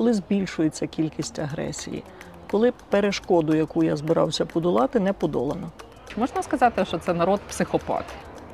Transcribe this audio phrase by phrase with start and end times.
[0.00, 2.02] коли збільшується кількість агресії,
[2.50, 5.70] коли перешкоду, яку я збирався подолати, не подолано.
[6.08, 8.04] Чи можна сказати, що це народ психопат?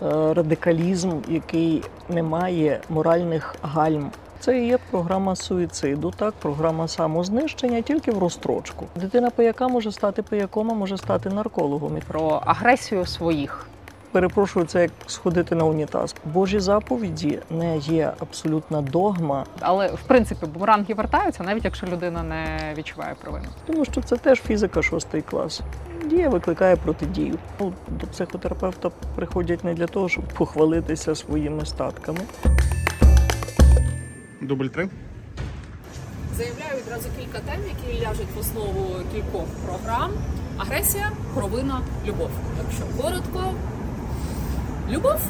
[0.02, 4.10] Е, Радикалізм, який не має моральних гальм.
[4.40, 8.86] Це і є програма суїциду, так, програма самознищення, тільки в розстрочку.
[8.96, 11.98] Дитина пияка може стати пияком, а може стати наркологом.
[12.08, 13.66] Про агресію своїх.
[14.12, 16.14] Перепрошую, це як сходити на унітаз.
[16.24, 22.74] Божі заповіді не є абсолютна догма, Але в принципі бумеранги вертаються, навіть якщо людина не
[22.78, 23.44] відчуває провину.
[23.66, 25.60] тому що це теж фізика шостий клас.
[26.04, 27.38] Дія викликає протидію.
[27.60, 32.18] Ну, До психотерапевта приходять не для того, щоб похвалитися своїми статками.
[34.40, 34.88] Дубль три.
[36.36, 40.10] Заявляю відразу кілька тем, які ляжуть в основу кількох програм:
[40.58, 42.30] агресія, провина, любов.
[42.64, 43.52] Якщо коротко,
[44.90, 45.20] любов.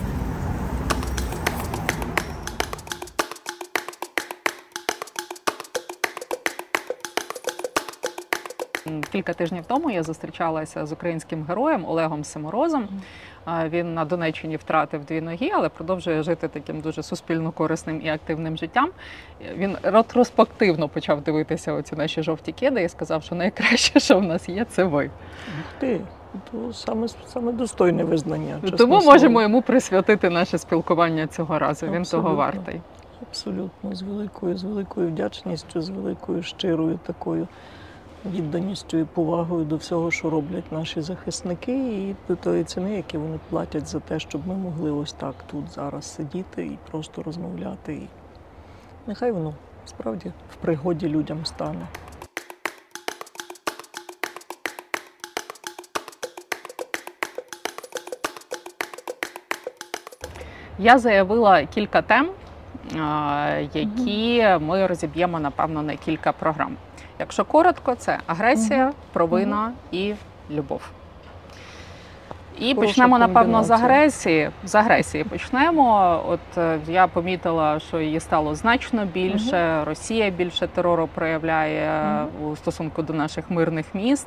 [9.13, 12.89] Кілька тижнів тому я зустрічалася з українським героєм Олегом Семорозом.
[13.65, 18.57] Він на Донеччині втратив дві ноги, але продовжує жити таким дуже суспільно корисним і активним
[18.57, 18.91] життям.
[19.57, 24.49] Він ретроспективно почав дивитися оці наші жовті кеди і сказав, що найкраще, що в нас
[24.49, 25.11] є, це ви.
[25.79, 26.01] Ти,
[26.51, 28.59] то саме, саме достойне визнання.
[28.61, 29.13] чесне Тому слово.
[29.13, 31.87] можемо йому присвятити наше спілкування цього разу.
[31.87, 32.81] Він того вартий.
[33.23, 37.49] Абсолютно, з великою, з великою вдячністю, з великою щирою такою
[38.33, 43.39] відданістю і повагою до всього, що роблять наші захисники, і до тої ціни, які вони
[43.51, 47.95] платять за те, щоб ми могли ось так тут зараз сидіти і просто розмовляти.
[47.95, 48.09] І
[49.07, 51.87] нехай воно справді в пригоді людям стане.
[60.79, 62.29] Я заявила кілька тем,
[63.75, 66.77] які ми розіб'ємо напевно на кілька програм.
[67.19, 70.15] Якщо коротко, це агресія, провина і
[70.51, 70.81] любов.
[72.59, 74.51] І Хороша почнемо, напевно, з агресії.
[74.65, 76.21] З агресії почнемо.
[76.29, 79.85] От е, я помітила, що її стало значно більше.
[79.85, 84.27] Росія більше терору проявляє у стосунку до наших мирних міст.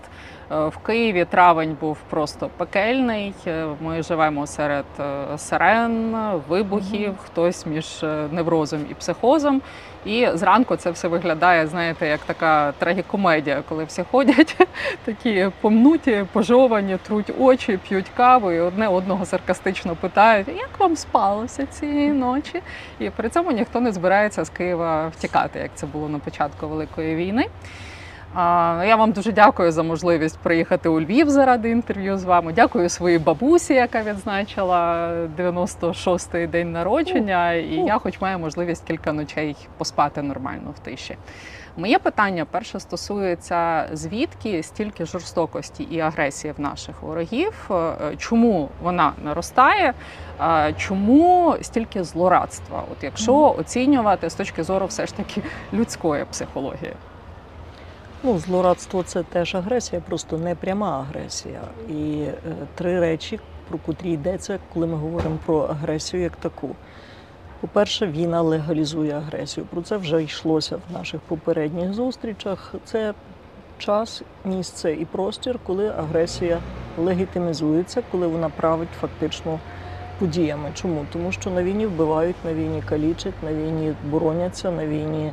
[0.52, 3.34] Е, В Києві травень був просто пекельний.
[3.48, 6.16] Е, Ми живемо серед е, сирен,
[6.48, 9.62] вибухів, хтось між неврозом і психозом.
[10.06, 14.68] І зранку це все виглядає, знаєте, як така трагікомедія, коли всі ходять
[15.06, 21.66] такі помнуті, пожовані, труть очі, п'ють каву, і одне одного саркастично питають, як вам спалося
[21.66, 22.62] цієї ночі?
[23.00, 27.16] І при цьому ніхто не збирається з Києва втікати, як це було на початку Великої
[27.16, 27.46] війни.
[28.36, 32.54] Я вам дуже дякую за можливість приїхати у Львів заради інтерв'ю з вами.
[32.54, 37.54] Дякую своїй бабусі, яка відзначила 96-й день народження.
[37.54, 41.18] І я, хоч маю можливість кілька ночей поспати нормально в тиші.
[41.78, 49.14] Моє питання перше стосується звідки стільки жорстокості і агресії в наших ворогів, Е, чому вона
[49.24, 49.94] наростає,
[50.42, 52.84] Е, чому стільки злорадства?
[52.92, 55.42] От якщо оцінювати з точки зору все ж таки
[55.74, 56.94] людської психології.
[58.24, 61.62] Ну, злорадство це теж агресія, просто не пряма агресія.
[61.90, 62.36] І е,
[62.76, 66.76] три речі, про котрі йдеться, коли ми говоримо про агресію як таку.
[67.62, 69.66] По-перше, війна легалізує агресію.
[69.66, 72.76] Про це вже йшлося в наших попередніх зустрічах.
[72.86, 73.14] Це
[73.78, 76.60] час, місце і простір, коли агресія
[76.98, 79.60] легітимізується, коли вона править фактично
[80.20, 80.72] подіями.
[80.74, 81.06] Чому?
[81.14, 85.32] Тому що на війні вбивають, на війні калічать, на війні бороняться, на війні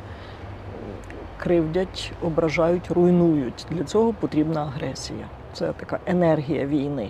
[1.37, 3.65] кривдять, ображають, руйнують.
[3.71, 5.27] Для цього потрібна агресія.
[5.53, 7.09] Це така енергія війни.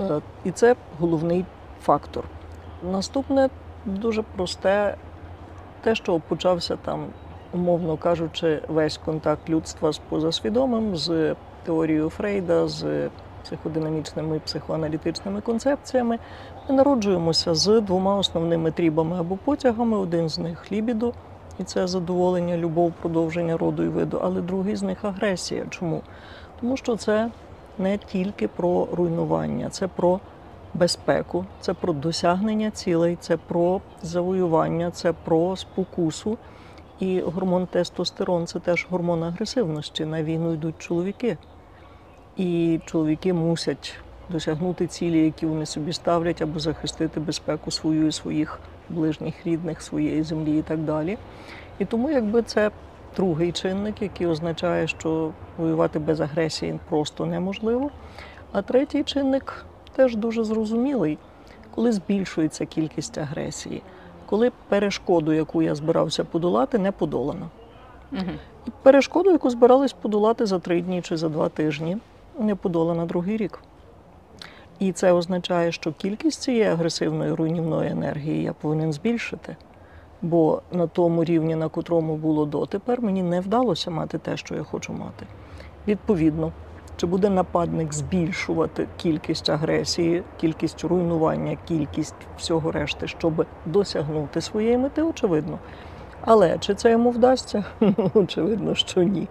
[0.00, 1.44] Е, І це головний
[1.82, 2.24] фактор.
[2.92, 3.48] Наступне
[3.84, 4.96] дуже просте,
[5.80, 7.06] те, що почався там,
[7.52, 11.34] умовно кажучи, весь контакт людства з позасвідомим, з
[11.64, 13.08] теорією Фрейда, з
[13.44, 16.18] психодинамічними і психоаналітичними концепціями.
[16.68, 19.98] Ми народжуємося з двома основними трібами або потягами.
[19.98, 21.12] Один з них лібідо,
[21.58, 25.66] і це задоволення, любов, продовження роду і виду, але другий з них агресія.
[25.70, 26.02] Чому?
[26.60, 27.30] Тому що це
[27.78, 30.20] не тільки про руйнування, це про
[30.74, 36.38] безпеку, це про досягнення цілей, це про завоювання, це про спокусу.
[37.00, 40.04] І гормон тестостерон це теж гормон агресивності.
[40.04, 41.36] На війну йдуть чоловіки.
[42.36, 43.94] І чоловіки мусять
[44.28, 48.60] досягнути цілі, які вони собі ставлять, або захистити безпеку свою і своїх
[48.90, 51.18] ближніх, рідних, своєї землі і так далі.
[51.78, 52.70] І тому, якби це
[53.16, 57.90] другий чинник, який означає, що воювати без агресії просто неможливо.
[58.52, 59.64] А третій чинник
[59.96, 61.18] теж дуже зрозумілий,
[61.74, 63.82] коли збільшується кількість агресії,
[64.26, 67.50] коли перешкоду, яку я збирався подолати, не подолано.
[68.10, 68.38] Мгм.
[68.66, 71.96] І перешкоду, яку збирались подолати за три дні чи за два тижні,
[72.38, 73.60] не подолана другий рік.
[74.78, 79.56] І це означає, що кількість цієї агресивної руйнівної енергії я повинен збільшити.
[80.22, 84.62] Бо на тому рівні, на котрому було дотепер, мені не вдалося мати те, що я
[84.62, 85.26] хочу мати.
[85.88, 86.52] Відповідно,
[86.96, 95.02] чи буде нападник збільшувати кількість агресії, кількість руйнування, кількість всього решти, щоб досягнути своєї мети,
[95.02, 95.58] очевидно.
[96.20, 97.64] Але чи це йому вдасться?
[98.14, 99.28] Очевидно, що ні.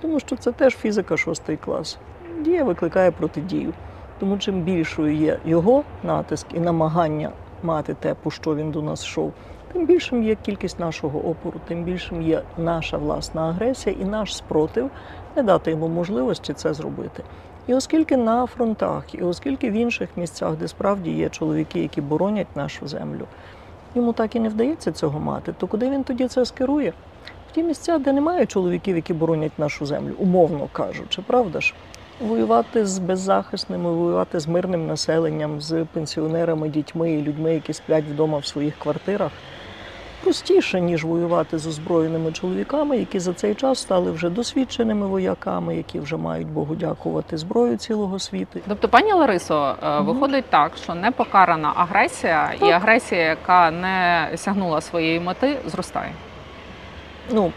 [0.00, 1.98] Тому що це теж фізика шостий клас.
[2.40, 3.72] Дія викликає протидію.
[4.20, 7.30] Тому чим більшою є його натиск і намагання
[7.62, 9.32] мати те, по що він до нас йшов,
[9.72, 14.90] тим більшим є кількість нашого опору, тим більшим є наша власна агресія і наш спротив
[15.36, 17.22] не дати йому можливості це зробити.
[17.66, 22.56] І оскільки на фронтах, і оскільки в інших місцях, де справді є чоловіки, які боронять
[22.56, 23.26] нашу землю,
[23.94, 26.92] йому так і не вдається цього мати, то куди він тоді це скерує?
[27.50, 31.74] В ті місця, де немає чоловіків, які боронять нашу землю, умовно кажучи, правда ж?
[32.20, 38.38] Воювати з беззахисними, воювати з мирним населенням, з пенсіонерами, дітьми і людьми, які сплять вдома
[38.38, 39.30] в своїх квартирах,
[40.22, 46.00] простіше, ніж воювати з озброєними чоловіками, які за цей час стали вже досвідченими вояками, які
[46.00, 48.60] вже мають Богу дякувати зброю цілого світу.
[48.68, 55.20] Тобто, пані Ларисо, е, виходить так, що непокарана агресія і агресія, яка не сягнула своєї
[55.20, 56.12] мети, зростає.
[57.32, 57.52] Ну,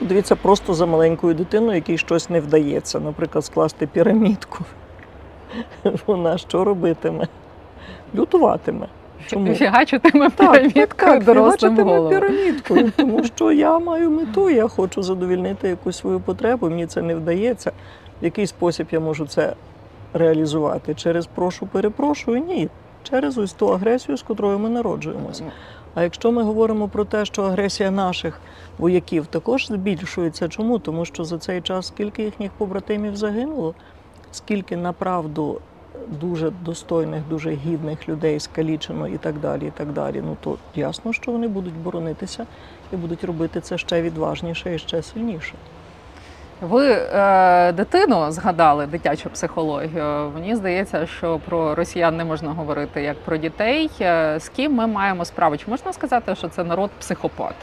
[0.00, 4.64] дивіться, просто за маленькою дитиною, якій щось не вдається, наприклад, скласти пірамідку.
[6.06, 7.28] Вона що робитиме?
[8.14, 8.86] Лютуватиме.
[9.26, 9.54] Чому?
[9.54, 12.08] Фігачитиме пірамідкою так, так, дорослим голову.
[12.08, 17.14] пірамідкою, тому що я маю мету, я хочу задовільнити якусь свою потребу, мені це не
[17.14, 17.72] вдається.
[18.22, 19.54] В який спосіб я можу це
[20.12, 20.94] реалізувати?
[20.94, 22.40] Через прошу, перепрошую?
[22.40, 22.68] Ні.
[23.02, 25.44] Через ось ту агресію, з котрою ми народжуємося.
[25.94, 28.40] А якщо ми говоримо про те, що агресія наших
[28.78, 30.78] вояків також збільшується, чому?
[30.78, 33.74] Тому що за цей час скільки їхніх побратимів загинуло,
[34.32, 35.60] скільки направду
[36.20, 40.22] дуже достойних, дуже гідних людей скалічено і так далі, і так далі.
[40.26, 42.46] Ну то ясно, що вони будуть боронитися
[42.92, 45.54] і будуть робити це ще відважніше і ще сильніше.
[46.60, 50.30] Ви е, дитину згадали дитячу психологію.
[50.34, 53.90] Мені здається, що про росіян не можна говорити як про дітей.
[54.00, 55.56] Е, З ким ми маємо справу?
[55.56, 57.54] Чи можна сказати, що це народ психопат?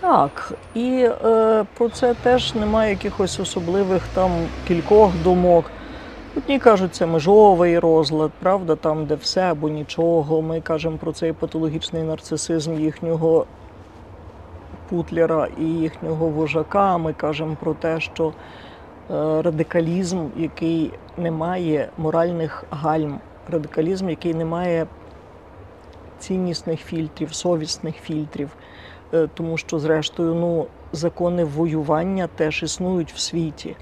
[0.00, 4.30] Так, і е, про це теж немає якихось особливих там
[4.68, 5.64] кількох думок.
[6.36, 10.42] Одні кажуть, це межовий розлад, правда, там, де все або нічого.
[10.42, 13.46] Ми кажемо про цей патологічний нарцисизм їхнього
[14.90, 16.98] путлера і їхнього вожака.
[16.98, 18.32] Ми кажемо про те, що е,
[19.42, 24.86] радикалізм, який не має моральних гальм, радикалізм, який не має
[26.18, 28.50] ціннісних фільтрів, совісних фільтрів.
[29.14, 33.76] Е, тому що, зрештою, ну, закони воювання теж існують в світі.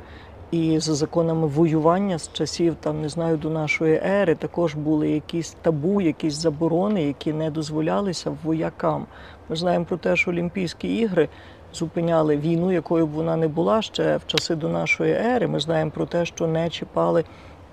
[0.51, 5.57] І за законами воювання з часів там не знаю до нашої ери також були якісь
[5.63, 9.07] табу, якісь заборони, які не дозволялися воякам.
[9.49, 11.29] Ми знаємо про те, що Олімпійські ігри
[11.75, 15.47] зупиняли війну, якою б вона не була ще в часи до нашої ери.
[15.47, 17.25] Ми знаємо про те, що не чіпали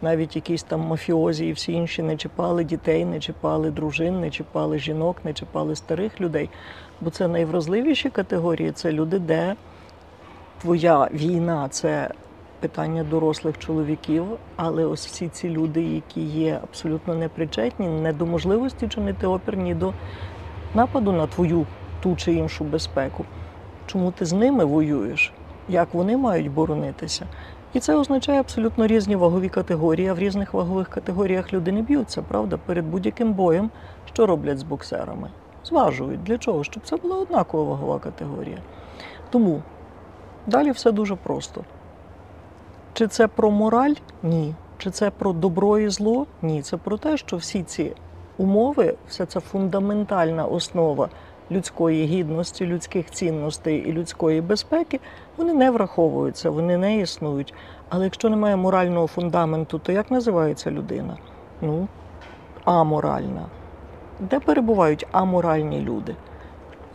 [0.01, 4.79] навіть якісь там мафіозі і всі інші не чіпали дітей, не чіпали дружин, не чіпали
[4.79, 6.49] жінок, не чіпали старих людей.
[7.01, 8.71] Бо це найвразливіші категорії.
[8.71, 9.55] Це люди, де
[10.61, 12.09] твоя війна це
[12.63, 18.87] питання дорослих чоловіків, але ось всі ці люди, які є абсолютно непричетні, не до можливості
[18.87, 19.93] чинити опір, ні до
[20.75, 21.65] нападу на твою
[22.01, 23.25] ту чи іншу безпеку.
[23.85, 25.33] Чому ти з ними воюєш?
[25.69, 27.25] Як вони мають боронитися?
[27.73, 30.07] І це означає абсолютно різні вагові категорії.
[30.07, 32.59] А в різних вагових категоріях люди не б'ються, правда?
[32.65, 33.71] Перед будь-яким боєм,
[34.13, 35.29] що роблять з боксерами?
[35.65, 36.23] Зважують.
[36.23, 36.63] Для чого?
[36.63, 38.57] Щоб це була однакова вагова категорія.
[39.29, 39.61] Тому
[40.47, 41.63] далі все дуже просто.
[42.93, 43.93] Чи це про мораль?
[44.23, 44.55] Ні.
[44.77, 46.25] Чи це про добро і зло?
[46.41, 46.61] Ні.
[46.61, 47.91] Це про те, що всі ці
[48.37, 51.09] умови, вся ця фундаментальна основа
[51.51, 54.99] людської гідності, людських цінностей і людської безпеки,
[55.37, 57.53] вони не враховуються, вони не існують.
[57.89, 61.17] Але якщо немає морального фундаменту, то як називається людина?
[61.61, 61.87] Ну,
[62.65, 63.45] аморальна.
[64.19, 66.15] Де перебувають аморальні люди?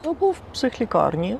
[0.05, 1.37] Або в психлікарні,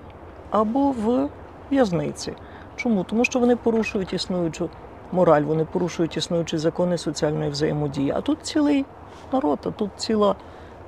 [0.51, 1.29] або в
[1.71, 2.33] в'язниці.
[2.79, 3.05] Чому?
[3.05, 4.71] Тому що вони порушують існуючу
[5.13, 8.11] мораль, вони порушують існуючі закони соціальної взаємодії.
[8.17, 8.85] А тут цілий
[9.33, 10.35] народ, а тут ціла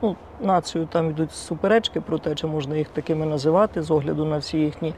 [0.03, 4.39] ну, націю, там йдуть суперечки про те, чи можна їх такими називати з огляду на
[4.39, 4.95] всі їхні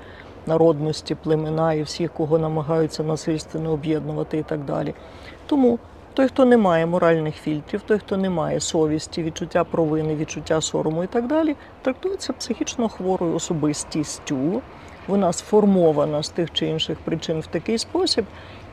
[0.47, 4.95] народності, племена і всіх, кого намагаються насильственно об'єднувати і так далі.
[5.47, 5.79] Тому
[6.15, 11.05] той, хто не має моральних фільтрів, той, хто не має совісті, відчуття провини, відчуття сорому
[11.05, 14.63] і так далі, трактується психічно хворою особистістю,
[15.07, 18.25] вона сформована з тих чи інших причин в такий спосіб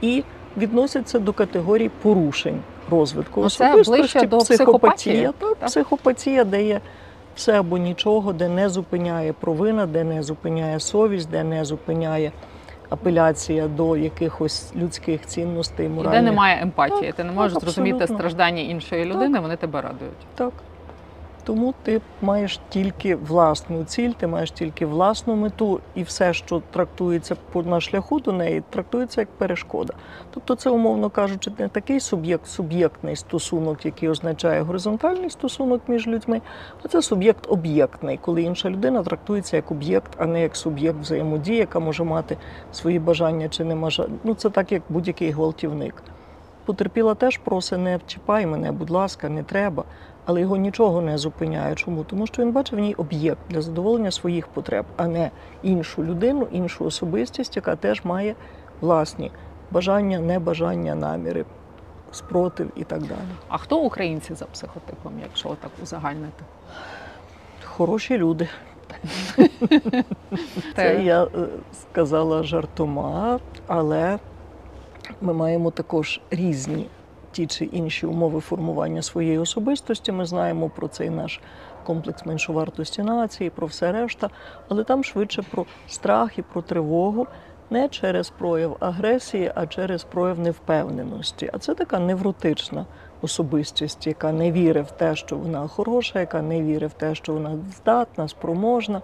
[0.02, 0.24] і
[0.58, 2.60] відноситься до категорії порушень
[2.90, 5.32] розвитку Ну, особистості, до психопатія.
[5.40, 5.70] Так, так?
[5.70, 6.82] психопатія, де є
[7.36, 12.32] все або нічого, де не зупиняє провина, де не зупиняє совість, де не зупиняє
[12.90, 18.08] апеляція до якихось людських цінностей, І де немає емпатії, Так, ти не так, можеш зрозуміти
[18.08, 20.14] страждання іншої людини, вони тебе радують.
[20.36, 20.54] Так.
[21.50, 27.36] Тому ти маєш тільки власну ціль, ти маєш тільки власну мету, і все, що трактується
[27.56, 29.94] на шляху до неї, трактується як перешкода.
[30.34, 36.42] Тобто, це, умовно кажучи, не такий суб'єкт, суб'єктний стосунок, який означає горизонтальний стосунок між людьми,
[36.84, 41.58] а це суб'єкт об'єктний, коли інша людина трактується як об'єкт, а не як суб'єкт взаємодії,
[41.58, 42.38] яка може мати
[42.72, 44.10] свої бажання чи не може.
[44.24, 46.04] Ну це так, як будь-який гвалтівник.
[46.66, 49.84] Потерпіла теж просить, не чіпай мене, будь ласка, не треба.
[50.30, 51.76] Але його нічого не зупиняє.
[51.76, 52.04] Чому?
[52.04, 55.32] Тому що він бачив в ній об'єкт для задоволення своїх потреб, а не
[55.64, 58.36] іншу людину, іншу особистість, яка теж має
[58.82, 59.32] власні
[59.72, 61.46] бажання, небажання, наміри,
[62.12, 63.30] спротив і так далі.
[63.48, 66.44] А хто українці за психотипом, якщо так узагальнити?
[67.64, 68.50] Хороші люди.
[70.76, 71.28] Це я е,
[71.74, 74.20] сказала жартома, але
[75.22, 76.88] ми маємо також різні
[77.32, 80.12] ті чи інші умови формування своєї особистості.
[80.12, 81.40] Ми знаємо про цей наш
[81.86, 84.30] комплекс меншовартості нації, про все решта,
[84.70, 87.28] але там швидше про страх і про тривогу.
[87.72, 91.50] Не через прояв агресії, а через прояв невпевненості.
[91.54, 92.86] А це така невротична
[93.22, 97.34] особистість, яка не вірить в те, що вона хороша, яка не вірить в те, що
[97.34, 99.02] вона здатна, спроможна.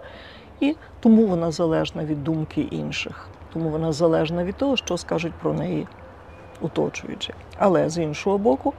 [0.60, 5.52] І тому вона залежна від думки інших, тому вона залежна від того, що скажуть про
[5.52, 5.86] неї
[6.62, 7.34] оточуючі.
[7.58, 8.74] Але з іншого боку,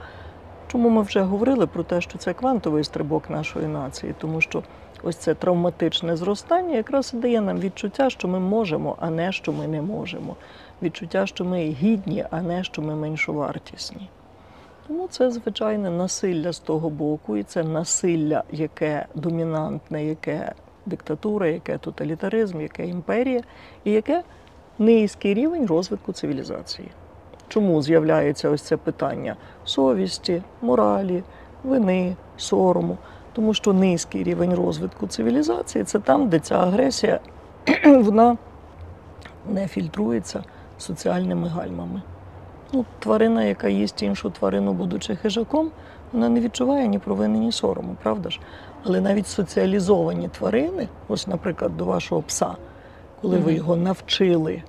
[0.68, 4.62] чому ми вже говорили про те, що це квантовий стрибок нашої нації, тому що
[5.02, 9.52] ось це травматичне зростання якраз і дає нам відчуття, що ми можемо, а не що
[9.52, 10.36] ми не можемо.
[10.82, 14.08] Відчуття, що ми гідні, а не що ми меншовартісні.
[14.86, 20.52] Тому це звичайне насилля з того боку, і це насилля, яке домінантне, яке
[20.86, 23.42] диктатура, яке тоталітаризм, яке імперія,
[23.84, 24.22] і яке
[24.78, 26.88] низький рівень розвитку цивілізації.
[27.48, 31.22] Чому з'являється ось це питання совісті, моралі,
[31.64, 32.96] вини, сорому?
[33.32, 37.20] Тому що низький рівень розвитку цивілізації це там, де ця агресія
[37.84, 38.36] вона
[39.48, 40.44] не фільтрується
[40.78, 42.02] соціальними гальмами.
[42.72, 45.70] Ну, тварина, яка їсть іншу тварину, будучи хижаком,
[46.12, 48.40] вона не відчуває ні провини, ні сорому, правда ж?
[48.84, 52.56] Але навіть соціалізовані тварини, ось, наприклад, до вашого пса,
[53.22, 54.62] коли ви його навчили,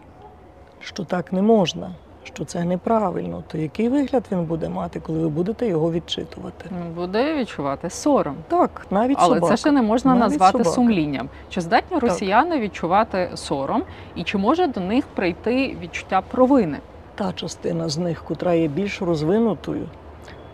[0.79, 1.91] що так не можна,
[2.35, 6.65] що це неправильно, то який вигляд він буде мати, коли ви будете його відчитувати?
[6.71, 8.35] Ну, Буде відчувати сором.
[8.47, 9.53] Так, навіть Але собака.
[9.53, 10.69] це ще не можна Навіть назвати собака.
[10.69, 11.29] сумлінням.
[11.49, 13.83] Чи здатні росіяни відчувати сором,
[14.15, 16.77] і чи може до них прийти відчуття провини?
[17.15, 19.87] та частина з них, котра є більш розвинутою,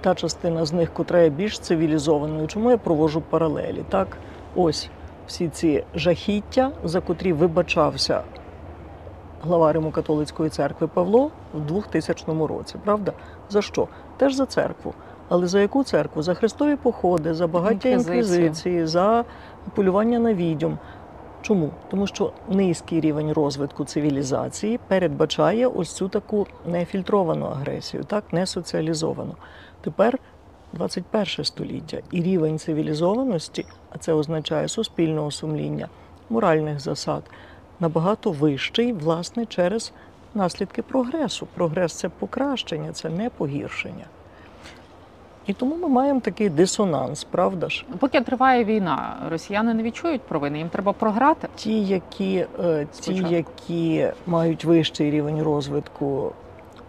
[0.01, 2.47] та частина з них, котра є більш цивілізованою.
[2.47, 3.83] Чому я провожу паралелі?
[3.89, 4.07] Так,
[4.55, 4.89] ось
[5.27, 8.21] всі ці жахіття, за котрі вибачався
[9.41, 12.75] глава Римо-католицької церкви Павло в 2000 році.
[12.83, 13.13] Правда?
[13.49, 13.87] За що?
[14.17, 14.93] Теж за церкву.
[15.29, 16.21] Але за яку церкву?
[16.21, 19.25] За хрестові походи, за багаття інквізиції, за
[19.75, 20.77] полювання на відьом.
[21.41, 21.69] Чому?
[21.91, 29.35] Тому що низький рівень розвитку цивілізації передбачає ось цю таку нефільтровану агресію, так не соціалізовану.
[29.81, 30.19] Тепер
[30.73, 35.89] 21 століття і рівень цивілізованості, а це означає суспільного сумління,
[36.29, 37.23] моральних засад,
[37.79, 39.93] набагато вищий, власне, через
[40.35, 41.47] наслідки прогресу.
[41.53, 44.05] Прогрес це покращення, це не погіршення.
[45.47, 47.85] І тому ми маємо такий дисонанс, правда ж?
[47.99, 51.47] Поки триває війна, росіяни не відчують провини, їм треба програти.
[51.55, 56.31] Ті, які, е, ті, які мають вищий рівень розвитку,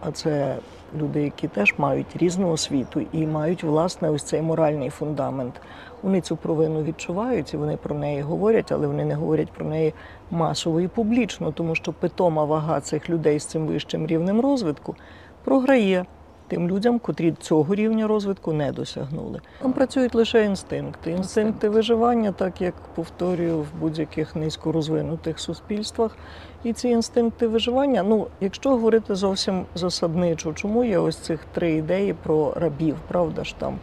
[0.01, 0.55] а це
[0.97, 5.61] люди, які теж мають різну освіту і мають власне ось цей моральний фундамент.
[6.03, 9.93] Вони цю провину відчувають і вони про неї говорять, але вони не говорять про неї
[10.31, 14.95] масово і публічно, тому що питома вага цих людей з цим вищим рівнем розвитку
[15.43, 16.05] програє
[16.47, 19.41] тим людям, котрі цього рівня розвитку не досягнули.
[19.61, 21.11] Там працюють лише інстинкти.
[21.11, 26.17] Інстинкти виживання, так як повторюю в будь-яких низькорозвинутих суспільствах.
[26.63, 32.13] І ці інстинкти виживання, ну, якщо говорити зовсім засадничо, чому є ось цих три ідеї
[32.13, 33.79] про рабів, правда ж там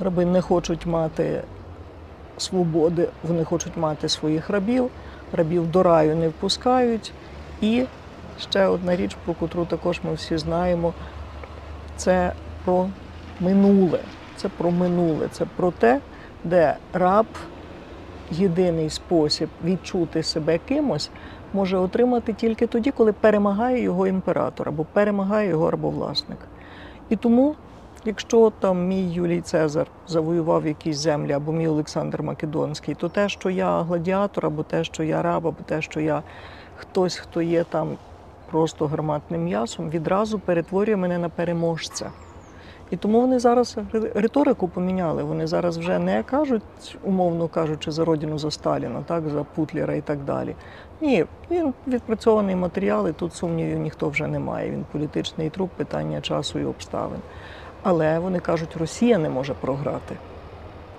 [0.00, 1.42] раби не хочуть мати
[2.38, 4.90] свободи, вони хочуть мати своїх рабів,
[5.32, 7.12] рабів до раю не впускають.
[7.60, 7.84] І
[8.40, 10.92] ще одна річ, про котру також ми всі знаємо,
[11.96, 12.32] це
[12.64, 12.88] про
[13.40, 13.98] минуле.
[14.36, 16.00] Це про минуле, це про те,
[16.44, 17.26] де раб
[18.30, 21.10] єдиний спосіб відчути себе кимось
[21.52, 26.38] може отримати тільки тоді, коли перемагає його імператор або перемагає його рабовласник.
[27.08, 27.54] І тому,
[28.06, 33.50] якщо там мій Юлій Цезар завоював якісь землі, або мій Олександр Македонський, то те, що
[33.50, 36.22] я гладіатор, або те, що я раб, або те, що я
[36.76, 37.96] хтось, хто є там
[38.50, 42.10] просто гарматним м'ясом, відразу перетворює мене на переможця.
[42.90, 43.76] І тому вони зараз
[44.14, 45.22] риторику поміняли.
[45.22, 50.00] Вони зараз вже не кажуть, умовно кажучи, за родину за Сталіна, так, за Путлера і
[50.00, 50.54] так далі.
[51.00, 54.70] Ні, він відпрацьований матеріал, і тут сумнівів ніхто вже не має.
[54.70, 57.20] Він політичний труп, питання часу і обставин.
[57.88, 60.16] Але вони кажуть, Росія не може програти.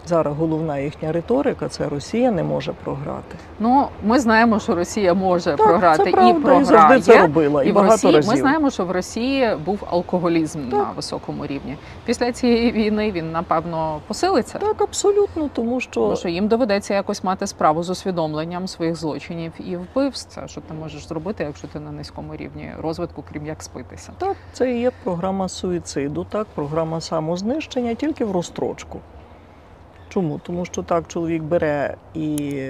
[0.07, 3.35] Зараз головна їхня риторика це Росія не може програти.
[3.59, 6.61] Ну, ми знаємо, що Росія може програти це і правда, програє.
[6.61, 8.31] і завжди це робила, і, І в багато Росії разів.
[8.31, 10.73] ми знаємо, що в Росії був алкоголізм Так.
[10.79, 11.77] на високому рівні.
[12.05, 14.59] Після цієї війни він напевно посилиться.
[14.59, 19.51] Так, абсолютно, тому що Тому що їм доведеться якось мати справу з усвідомленням своїх злочинів
[19.59, 20.31] і вбивств.
[20.41, 24.11] Це Що ти можеш зробити, якщо ти на низькому рівні розвитку, крім як спитися?
[24.17, 28.99] Так, це і є програма суїциду, так, програма самознищення тільки в розстрочку.
[30.09, 30.39] Чому?
[30.43, 32.63] Тому що так чоловік бере і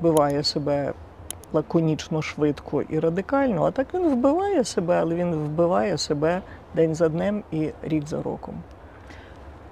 [0.00, 0.92] вбиває себе
[1.52, 6.42] лаконічно, швидко і радикально, а так він вбиває себе, але він вбиває себе
[6.74, 8.54] день за днем і рік за роком.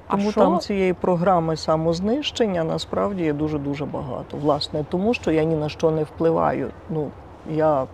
[0.07, 4.37] А Тому що- там цієї програми самознищення насправді є дуже-дуже багато.
[4.37, 6.71] Власне, тому що я ні на що не впливаю.
[6.91, 7.11] Ну,
[7.51, 7.87] я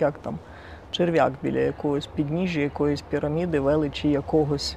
[0.00, 0.38] як там,
[0.90, 4.76] черв'як біля якогось підніжжя, якоїсь піраміди, величі якогось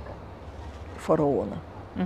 [0.99, 1.57] фараона.
[1.95, 2.05] Угу.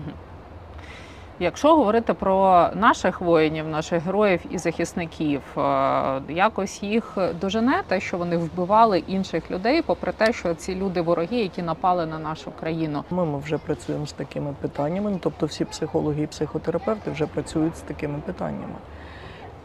[1.41, 8.17] Якщо говорити про наших воїнів, наших героїв і захисників, е, якось їх дожене те, що
[8.17, 13.03] вони вбивали інших людей, попри те, що ці люди вороги, які напали на нашу країну.
[13.09, 17.81] Ми, ми вже працюємо з такими питаннями, тобто всі психологи і психотерапевти вже працюють з
[17.81, 18.75] такими питаннями.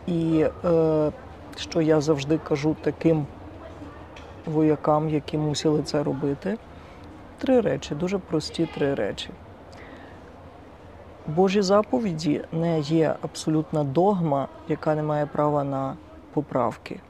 [0.07, 1.13] І е,
[1.57, 3.27] що я завжди кажу таким
[4.47, 6.59] воякам, які мусили це робити,
[7.39, 9.31] три речі, дуже прості три речі.
[11.29, 15.97] Божі заповіді не є абсолютна догма, яка не має права на
[16.33, 17.01] поправки.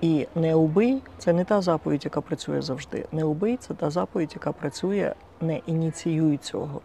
[0.00, 3.06] І не убий це не та заповідь, яка працює завжди.
[3.12, 6.80] Не убий це та заповідь, яка працює, не ініціює цього,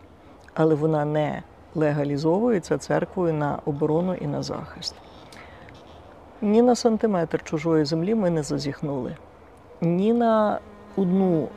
[0.53, 1.43] але вона не
[1.75, 4.95] легалізовується церквою на оборону і на захист.
[6.41, 9.17] Ні на сантиметр чужої землі ми не зазіхнули,
[9.81, 10.59] ні на
[10.95, 11.47] одну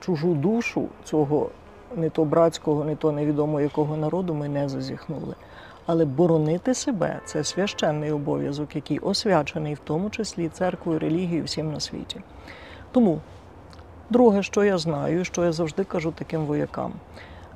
[0.00, 1.50] чужу душу цього
[1.96, 5.34] не то братського, не то невідомо якого народу ми не зазіхнули.
[5.86, 11.80] Але боронити себе це священний обов'язок, який освячений в тому числі церквою, релігією всім на
[11.80, 12.20] світі.
[12.92, 13.20] Тому,
[14.10, 16.92] друге, що я знаю, що я завжди кажу таким воякам.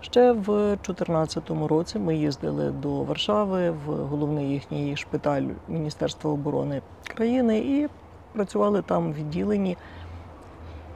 [0.01, 6.83] Ще в 2014 році ми їздили до Варшави в головний їхній шпиталь Міністерства оборони
[7.15, 7.89] країни і
[8.33, 9.77] працювали там в відділенні,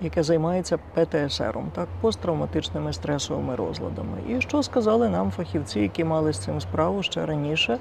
[0.03, 4.19] яке займається ПТСР, так, посттравматичними стресовими розладами.
[4.29, 7.79] І що сказали нам фахівці, які мали з цим справу ще раніше?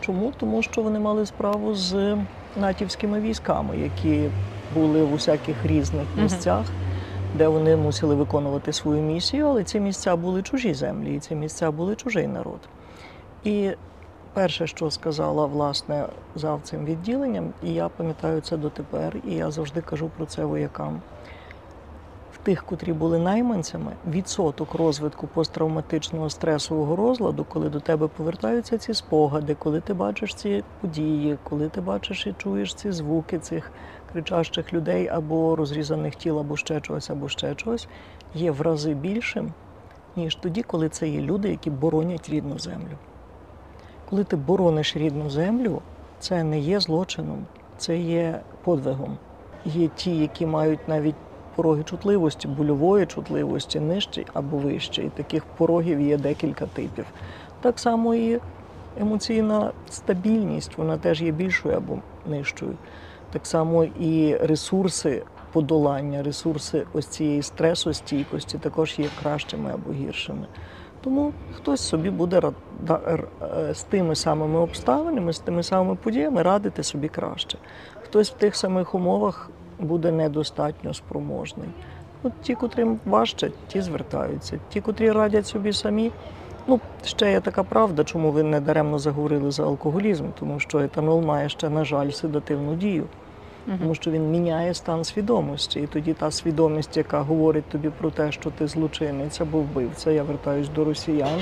[0.00, 0.32] Чому?
[0.40, 2.16] Тому що вони мали справу з
[2.56, 4.30] натівськими військами, які
[4.74, 6.64] були в усяких різних місцях,
[7.34, 11.70] де вони мусили виконувати свою місію, але ці місця були чужі землі, і ці місця
[11.70, 12.60] були чужий народ.
[13.44, 13.70] І
[14.32, 19.80] перше, що сказала власне за цим відділенням, і я пам'ятаю це дотепер, і я завжди
[19.80, 21.00] кажу про це воякам.
[22.44, 29.56] Тих, котрі були найманцями, відсоток розвитку посттравматичного стресового розладу, коли до тебе повертаються ці спогади,
[29.58, 33.70] коли ти бачиш ці події, коли ти бачиш і чуєш ці звуки цих
[34.12, 37.88] кричащих людей або розрізаних тіл, або ще чогось, або ще чогось,
[38.34, 39.52] є в рази більшим,
[40.16, 42.98] ніж тоді, коли це є люди, які боронять рідну землю.
[44.10, 45.82] Коли ти борониш рідну землю,
[46.18, 49.18] це не є злочином, це є подвигом.
[49.64, 51.14] Є ті, які мають навіть
[51.56, 55.02] пороги чутливості, больової чутливості нижчі або вищі.
[55.02, 57.06] І таких порогів є декілька типів.
[57.60, 58.40] Так само і
[59.00, 62.76] емоційна стабільність, вона теж є більшою або нижчою.
[63.32, 70.46] Так само і ресурси подолання, ресурси ось цієї стресостійкості також є кращими або гіршими.
[71.04, 72.42] Тому хтось собі буде
[72.90, 77.58] е, з тими самими обставинами, з тими самими подіями радити собі краще.
[78.02, 81.68] Хтось в тих самих умовах буде недостатньо спроможний.
[82.22, 84.58] От ті, котрим важче, ті звертаються.
[84.68, 86.10] Ті, котрі радять собі самі.
[86.66, 91.20] Ну, ще є така правда, чому ви не даремно заговорили за алкоголізм, тому що етанол
[91.20, 93.04] має ще, на жаль, седативну дію
[93.78, 95.80] тому що він міняє стан свідомості.
[95.80, 100.22] І тоді та свідомість, яка говорить тобі про те, що ти злочинець або вбивця, я
[100.22, 101.40] вертаюсь до росіян,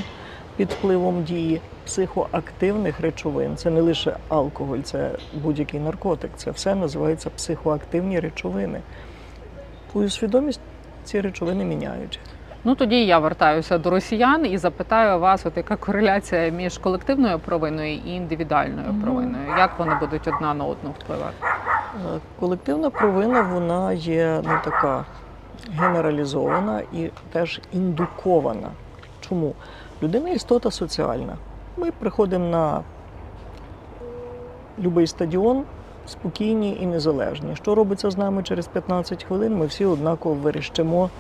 [0.56, 3.56] під впливом дії психоактивних речовин.
[3.56, 6.30] Це не лише алкоголь, це будь-який наркотик.
[6.36, 8.80] Це все називається психоактивні речовини.
[9.92, 10.60] Твою свідомість
[11.04, 12.20] ці речовини міняють.
[12.64, 17.94] Ну тоді я вертаюся до росіян і запитаю вас, от яка кореляція між колективною провиною
[17.94, 19.02] і індивідуальною Мгм.
[19.02, 19.44] провиною?
[19.58, 21.34] Як вони будуть одна на одну впливати?
[21.42, 25.04] Е, Колективна провина вона є ну, така
[25.78, 28.68] генералізована і теж індукована.
[29.20, 29.54] Чому?
[30.02, 31.36] Людина істота соціальна.
[31.76, 32.82] Ми приходимо на
[34.78, 35.64] будь-який стадіон
[36.06, 37.56] спокійні і незалежні.
[37.56, 39.56] Що робиться з нами через 15 хвилин?
[39.56, 41.10] Ми всі однаково верещимо,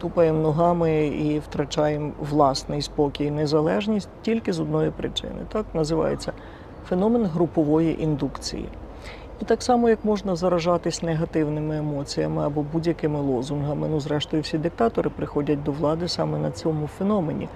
[0.00, 5.46] тупаємо ногами і втрачаємо власний спокій, незалежність тільки з одної причини.
[5.48, 6.32] Так називається
[6.88, 8.68] феномен групової індукції.
[9.42, 13.88] І так само, як можна заражатись негативними емоціями або будь-якими лозунгами.
[13.88, 17.48] Ну, зрештою, всі диктатори приходять до влади саме на цьому феномені.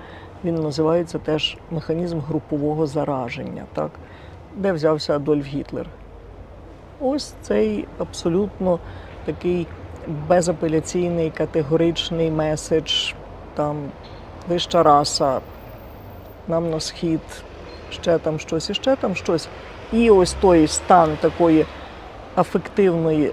[0.45, 3.65] Він називається теж механізм групового зараження.
[3.75, 3.91] Так?
[4.57, 5.87] Де взявся Адольф Гітлер?
[7.01, 8.79] Ось цей абсолютно
[9.25, 9.67] такий
[10.29, 13.13] безапеляційний, категоричний меседж,
[13.55, 13.77] там
[14.49, 15.41] вища раса,
[16.49, 17.21] нам на схід,
[17.91, 19.49] ще там щось і ще там щось.
[19.93, 21.67] І ось той стан такої
[22.37, 23.33] афективної,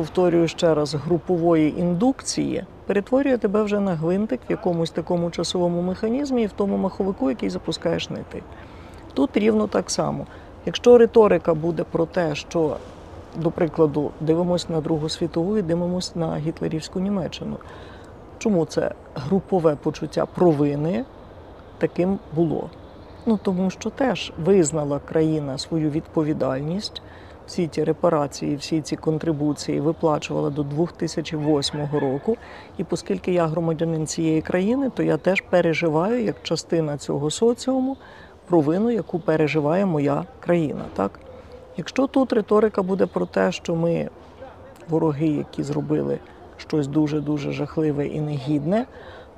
[0.00, 6.42] повторюю ще раз, групової індукції перетворює тебе вже на гвинтик в якомусь такому часовому механізмі
[6.42, 8.42] і в тому маховику, який запускаєш не ти.
[9.14, 10.26] Тут рівно так само.
[10.66, 12.76] Якщо риторика буде про те, що,
[13.36, 17.56] до прикладу, дивимося на Другу світову і дивимося на гітлерівську Німеччину.
[18.38, 21.04] Чому це групове почуття провини
[21.78, 22.70] таким було?
[23.26, 27.02] Ну тому що теж визнала країна свою відповідальність.
[27.50, 32.36] Всі ті репарації, всі ці контрибуції виплачувала до 2008 року.
[32.78, 37.96] І оскільки я громадянин цієї країни, то я теж переживаю як частина цього соціуму
[38.48, 40.84] провину, яку переживає моя країна.
[40.94, 41.20] Так?
[41.76, 44.08] Якщо тут риторика буде про те, що ми
[44.88, 46.18] вороги, які зробили
[46.56, 48.86] щось дуже дуже жахливе і негідне,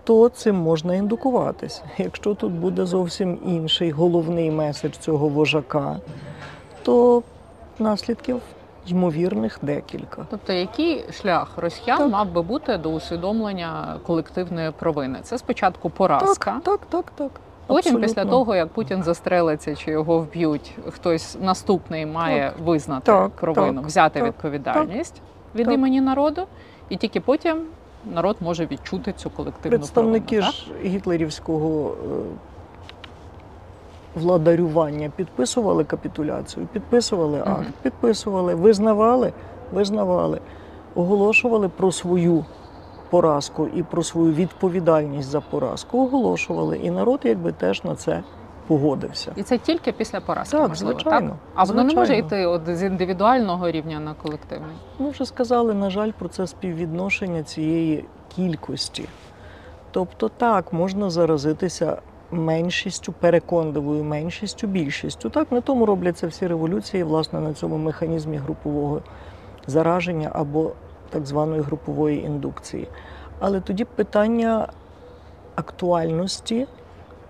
[0.04, 1.82] то цим можна індукуватись.
[1.98, 6.00] Якщо тут буде зовсім інший головний меседж цього вожака,
[6.82, 7.22] то
[7.82, 8.40] наслідків
[8.86, 10.26] ймовірних декілька.
[10.30, 12.10] Тобто, який шлях росіян Так.
[12.10, 15.18] мав би бути до усвідомлення колективної провини?
[15.22, 16.52] Це спочатку поразка.
[16.52, 17.30] Так, так, так, так.
[17.66, 18.08] Потім, Абсолютно.
[18.08, 23.86] після того, як Путін застрелиться чи його вб'ють, хтось наступний має визнати Так, провину, так,
[23.86, 25.22] взяти так, відповідальність
[25.54, 25.74] від так.
[25.74, 26.42] імені народу,
[26.88, 27.62] і тільки потім
[28.14, 30.52] народ може відчути цю колективну Представники провину.
[30.52, 32.06] ж гітлерівського е,
[34.14, 39.32] владарювання підписували капітуляцію, підписували акт, підписували, визнавали,
[39.72, 40.40] визнавали,
[40.94, 42.44] оголошували про свою
[43.10, 46.04] поразку і про свою відповідальність за поразку.
[46.04, 48.22] Оголошували, і народ якби теж на це
[48.66, 49.32] погодився.
[49.36, 51.38] І це тільки після поразки, Так, можливо, звичайно, так?
[51.54, 54.76] А воно не може йти от з індивідуального рівня на колективний.
[54.98, 58.04] Ми вже сказали, на жаль, про це співвідношення цієї
[58.36, 59.08] кількості.
[59.90, 61.96] Тобто, так, можна заразитися
[62.32, 65.30] меншістю, переконливою меншістю, більшістю.
[65.30, 69.02] Так, на тому робляться всі революції, власне, на цьому механізмі групового
[69.66, 70.72] зараження або
[71.10, 72.88] так званої групової індукції.
[73.38, 74.68] Але тоді питання
[75.54, 76.66] актуальності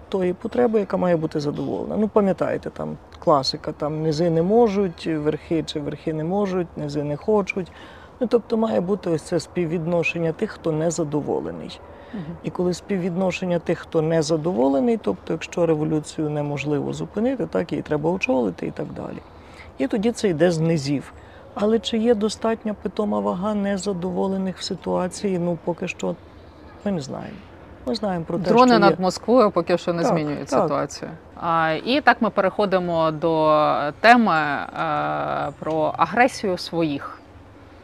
[0.09, 1.97] тої потреби, яка має бути задоволена.
[1.97, 7.17] Ну, пам'ятаєте, там класика, там низи не можуть, верхи чи верхи не можуть, низи не
[7.17, 7.73] хочуть.
[8.21, 11.81] Ну, тобто має бути ось це співвідношення тих, хто не задоволений.
[12.43, 18.11] І коли співвідношення тих, хто не задоволений, тобто, якщо революцію неможливо зупинити, так її треба
[18.11, 19.19] очолити і так далі.
[19.79, 21.13] І тоді це йде з низів.
[21.55, 25.39] Але чи є достатня питома вага незадоволених в ситуації?
[25.39, 26.15] Ну, поки що
[26.85, 27.37] ми не знаємо.
[27.87, 28.79] Ми знаємо про те, Дрони що є.
[28.79, 30.63] над Москвою поки що не Так, змінюють так.
[30.63, 31.11] ситуацію.
[31.41, 33.65] А, і так ми переходимо до
[34.01, 37.22] теми е, про агресію своїх.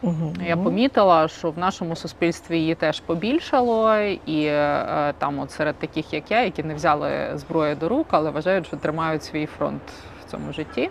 [0.02, 0.32] Мгм.
[0.46, 6.12] Я помітила, що в нашому суспільстві її теж побільшало, і е, там, от серед таких,
[6.12, 9.82] як я, які не взяли зброю до рук, але вважають, що тримають свій фронт
[10.26, 10.90] в цьому житті.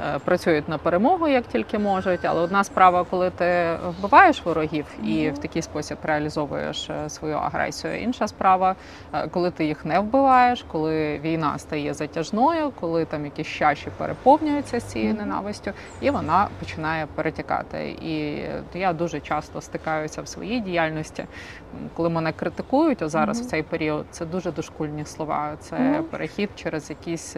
[0.00, 2.24] Е, Працюють на перемогу як тільки можуть.
[2.24, 8.00] Але одна справа, коли ти вбиваєш ворогів і в такий спосіб реалізовуєш е, свою агресію.
[8.00, 8.74] Інша справа,
[9.12, 14.80] е, коли ти їх не вбиваєш, коли війна стає затяжною, коли там якісь чаші переповнюються
[14.80, 17.88] з цією ненавистю, і вона починає перетікати.
[18.02, 18.42] І
[18.78, 21.24] я дуже часто стикаюся в своїй діяльності,
[21.96, 23.46] коли мене критикують, а зараз Мгм.
[23.46, 25.52] в цей період це дуже дошкульні слова.
[25.60, 26.04] Це Мгм.
[26.04, 27.36] перехід через якісь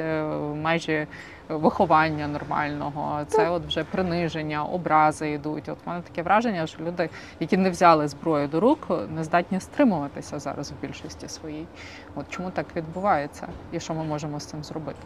[0.54, 1.06] межі
[1.50, 5.68] виховання нормального, це от вже приниження, образи йдуть.
[5.68, 7.10] От в мене таке враження, що люди,
[7.40, 11.66] які не взяли зброю до рук, не здатні стримуватися зараз в більшості своїй.
[12.14, 14.98] От чому так відбувається, і що ми можемо з цим зробити?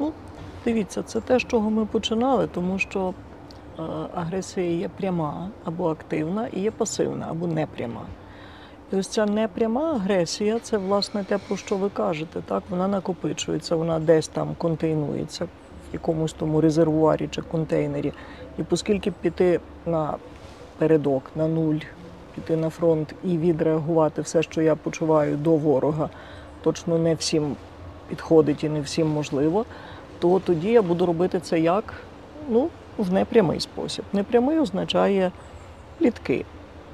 [0.00, 0.12] Ну,
[0.64, 3.14] Дивіться, це те, з чого ми починали, тому що
[3.78, 3.82] е,
[4.14, 8.02] агресія є пряма або активна, і є пасивна або непряма.
[8.92, 12.40] І ось ця непряма агресія це власне те, про що ви кажете.
[12.40, 15.48] Так, вона накопичується, вона десь там контейнується
[15.92, 18.12] якомусь тому резервуарі чи контейнері.
[18.58, 20.16] І оскільки піти на
[20.78, 21.78] передок, на нуль,
[22.34, 26.10] піти на фронт і відреагувати все, що я почуваю до ворога,
[26.62, 27.56] точно не всім
[28.08, 29.64] підходить і не всім можливо
[30.20, 31.94] то тоді я буду робити це як?
[32.48, 34.04] Ну, в непрямий спосіб.
[34.12, 35.32] Непрямий означає
[35.98, 36.44] плітки.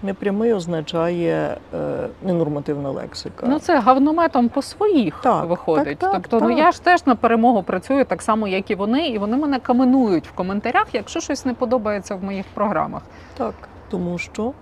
[0.02, 3.46] Непрямий означає е, ненормативна лексика.
[3.48, 5.98] Ну це гавнометом по своїх Так, виходить.
[5.98, 9.08] так, так, тобто, ну я ж теж на перемогу працюю так само, як і вони,
[9.08, 13.02] і вони мене каменують в коментарях, якщо щось не подобається в моїх програмах.
[13.36, 13.54] Так,
[13.90, 14.52] тому що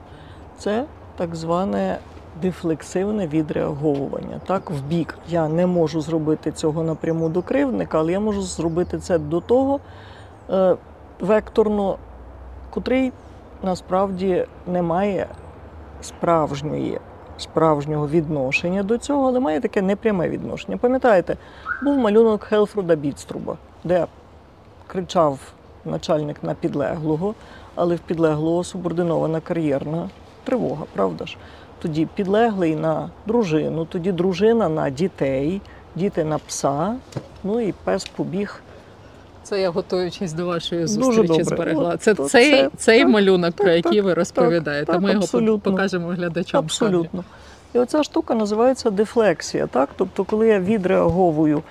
[0.59, 0.85] це
[1.17, 1.99] так зване
[2.43, 4.41] дефлексивне відреаговування.
[4.47, 8.99] Так, в бік я не можу зробити цього напряму до кривдника, але я можу зробити
[8.99, 9.81] це до того
[10.51, 10.77] е,
[11.21, 11.99] векторно,
[12.71, 13.13] котрий
[13.65, 15.27] насправді не має
[16.03, 17.01] справжньої.
[17.39, 20.77] Справжнього відношення до цього, але має таке непряме відношення.
[20.77, 21.37] Пам'ятаєте,
[21.83, 24.07] був малюнок Хелфруда Бідструба, де
[24.87, 25.39] кричав
[25.85, 27.35] начальник на підлеглого,
[27.75, 30.09] але в підлеглого субординована кар'єрна
[30.45, 31.37] тривога, правда ж?
[31.83, 35.61] Тоді підлеглий на дружину, тоді дружина на дітей,
[35.95, 36.97] діти на пса,
[37.45, 38.64] ну і пес побіг.
[39.45, 41.45] Це я готуючись до вашої зустрічі добре.
[41.45, 41.91] зберегла.
[41.95, 44.93] От, Це то цей, це- цей так, малюнок, про так, який ви розповідаєте.
[44.93, 45.73] так, Ми його абсолютно.
[45.73, 46.65] покажемо глядачам.
[46.65, 47.25] Абсолютно.
[47.75, 49.67] І оця штука називається дефлексія.
[49.67, 49.89] Так?
[49.97, 51.63] Тобто, коли я відреаговую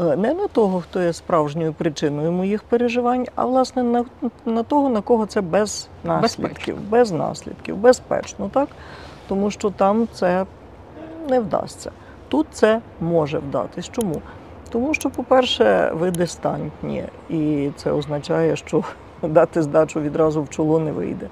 [0.00, 4.04] е, не на того, хто є справжньою причиною моїх переживань, а власне на,
[4.46, 8.68] на того, на кого це без наслідків, без наслідків, безпечно, так?
[9.28, 10.46] Тому що там це
[11.28, 11.90] не вдасться.
[12.28, 13.88] Тут це може вдатись.
[13.88, 14.22] Чому?
[14.72, 18.84] Тому що, по-перше, ви дистантні, і це означає, що
[19.22, 21.28] дати здачу відразу в чоло не вийде.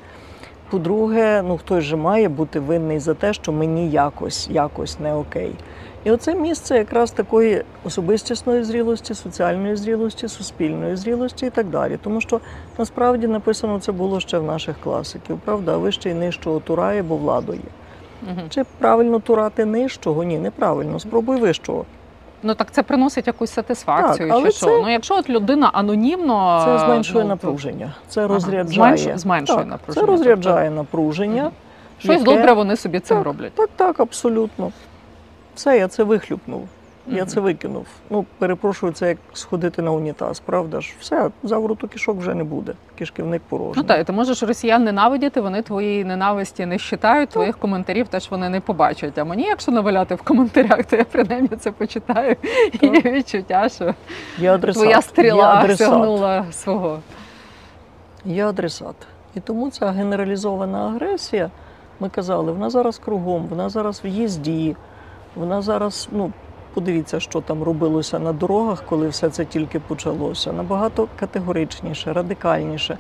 [0.70, 5.53] По-друге, ну хтось же має бути винний за те, що мені якось, якось не окей.
[6.05, 11.98] І оце місце якраз такої особистісної зрілості, соціальної зрілості, суспільної зрілості і так далі.
[12.03, 12.40] Тому що
[12.79, 17.53] насправді написано це було ще в наших класиків, правда, вище й нижчого турає, бо владу
[17.53, 17.61] є.
[18.22, 18.40] Угу.
[18.48, 20.24] Чи правильно турати нижчого?
[20.24, 21.00] Ні, неправильно.
[21.00, 21.85] Спробуй вищого.
[22.42, 24.66] Ну так це приносить якусь сатисфакцію, Так, але чи що?
[24.66, 27.92] Ну якщо от людина анонімно Це зменшує ну, напруження.
[28.09, 29.09] Це розряджає.
[29.09, 31.42] ага, зменшує так, напруження, Це розряджає напруження.
[31.42, 31.53] Угу.
[31.98, 33.53] Щось яке- добре вони собі цим Так, роблять.
[33.55, 34.72] Так, так, абсолютно.
[35.55, 36.68] Все, я це вихлюпнув.
[37.06, 37.86] Я це викинув.
[38.10, 40.94] Ну, перепрошую, це як сходити на унітаз, правда ж?
[41.00, 42.72] Все, завороту кишок вже не буде.
[42.98, 43.74] Кишківник порожній.
[43.76, 48.30] Ну так, і ти можеш росіян ненавидіти, вони твої ненависті не считають, твоїх коментарів теж
[48.30, 49.18] вони не побачать.
[49.18, 52.36] А мені, якщо наваляти в коментарях, то я принаймні це почитаю.
[52.80, 53.94] І є відчуття, що
[54.38, 54.82] Я адресат.
[54.82, 57.00] твоя стріла сягнула свого.
[58.24, 58.94] Я адресат.
[59.34, 61.50] І тому ця генералізована агресія,
[62.00, 64.76] ми казали, вона зараз кругом, вона зараз в їзді,
[65.34, 66.32] вона зараз, ну,
[66.74, 70.52] подивіться, що там робилося на дорогах, коли все це тільки почалося.
[70.52, 72.98] Набагато категоричніше, радикальніше,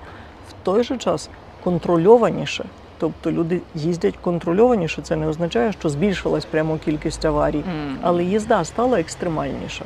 [0.48, 1.30] в той же час
[1.64, 2.64] контрольованіше.
[2.98, 7.64] Тобто люди їздять контрольованіше, це не означає, що збільшилась прямо кількість аварій,
[8.02, 9.84] але їзда стала екстремальніша.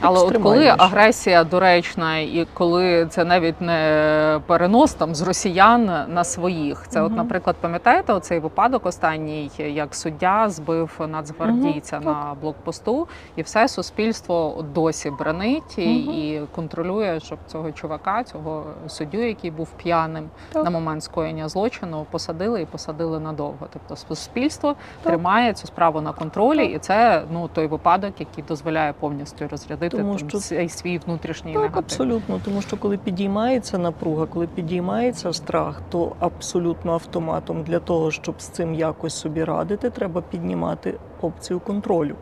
[0.00, 6.24] Але от коли агресія доречна, і коли це навіть не перенос там з росіян на
[6.24, 13.08] своїх, це, от, наприклад, пам'ятаєте оцей випадок останній, як суддя збив нацгвардійця Мгм, на блокпосту,
[13.36, 19.68] і все суспільство досі бранить і, і контролює, щоб цього чувака, цього суддю, який був
[19.70, 20.64] п'яним Так.
[20.64, 23.66] на момент скоєння злочину, посадили і посадили надовго.
[23.72, 24.68] Тобто суспільство
[25.02, 25.12] Так.
[25.12, 30.16] тримає цю справу на контролі, і це ну той випадок, який дозволяє повністю розрядити Тому
[30.16, 31.78] там, що- цей свій внутрішній Так, негатив.
[31.84, 32.40] абсолютно.
[32.44, 38.48] Тому що коли підіймається напруга, коли підіймається страх, то абсолютно автоматом для того, щоб з
[38.48, 42.14] цим якось собі радити, треба піднімати опцію контролю.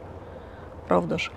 [0.88, 1.30] Правда ж?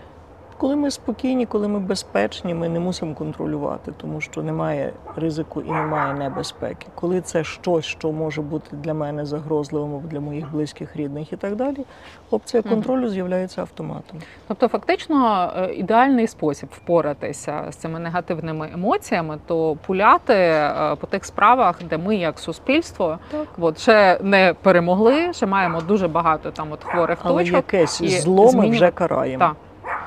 [0.59, 5.71] Коли ми спокійні, коли ми безпечні, ми не мусимо контролювати, тому що немає ризику і
[5.71, 6.87] немає небезпеки.
[6.95, 11.35] Коли це щось, що може бути для мене загрозливим або для моїх близьких, рідних і
[11.35, 11.85] так далі,
[12.31, 14.19] опція контролю з'являється автоматом.
[14.47, 21.25] Тобто, фактично, е, ідеальний спосіб впоратися з цими негативними емоціями, то пуляти е, по тих
[21.25, 23.47] справах, де ми, як суспільство, Так.
[23.59, 27.55] от ще не перемогли, ще маємо дуже багато там от хворих Але точок.
[27.55, 29.39] якесь зло ми змінювати- вже караємо.
[29.39, 29.55] Так.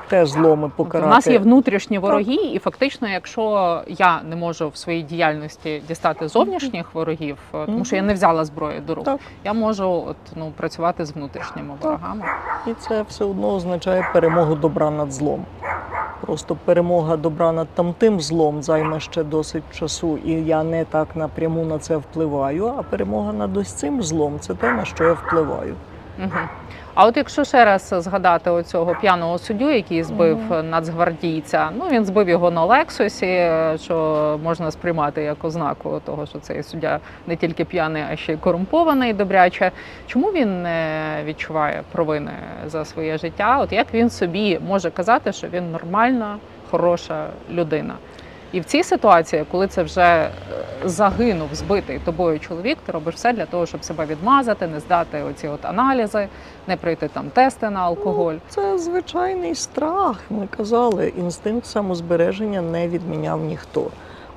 [0.07, 1.07] Теж зломи покарати.
[1.07, 6.27] У нас є внутрішні вороги, і фактично, якщо я не можу в своїй діяльності дістати
[6.27, 9.19] зовнішніх ворогів, е, тому що я не взяла зброю до рук, Так.
[9.43, 12.25] я можу от ну працювати з внутрішніми ворогами.
[12.67, 15.45] І це все одно означає перемогу добра над злом.
[16.21, 21.65] Просто перемога добра над тамтим злом займе ще досить часу, і я не так напряму
[21.65, 22.73] на це впливаю.
[22.77, 25.75] А перемога над ось цим злом це те, на що я впливаю.
[26.19, 26.39] Угу.
[26.95, 30.69] А от якщо ще раз згадати оцього п'яного суддю, який збив Мгм.
[30.69, 36.63] нацгвардійця, ну він збив його на Лексусі, що можна сприймати як ознаку того, що цей
[36.63, 39.71] суддя не тільки п'яний, а ще й корумпований добряче.
[40.07, 42.31] Чому він не відчуває провини
[42.65, 43.57] за своє життя?
[43.59, 46.37] От як він собі може казати, що він нормальна,
[46.71, 47.93] хороша людина?
[48.53, 50.29] І в цій ситуації, коли це вже е,
[50.85, 55.47] загинув збитий тобою чоловік, ти робиш все для того, щоб себе відмазати, не здати оці
[55.47, 56.27] от аналізи,
[56.67, 58.35] не пройти там тести на алкоголь.
[58.49, 60.19] Це звичайний страх.
[60.29, 63.87] Ми казали, інстинкт самозбереження не відміняв ніхто.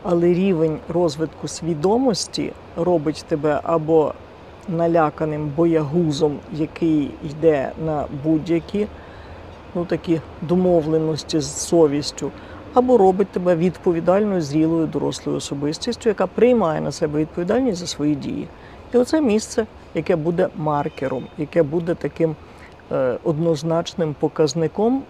[0.02, 4.14] Але рівень розвитку свідомості робить тебе або
[4.68, 8.86] наляканим боягузом, який йде на будь-які
[9.74, 12.30] ну, такі домовленості з совістю,
[12.76, 18.48] або робить тебе відповідальною, зрілою, дорослою особистістю, яка приймає на себе відповідальність за свої дії.
[18.94, 22.36] І оце місце, яке буде маркером, яке буде таким
[22.92, 25.02] е, однозначним показником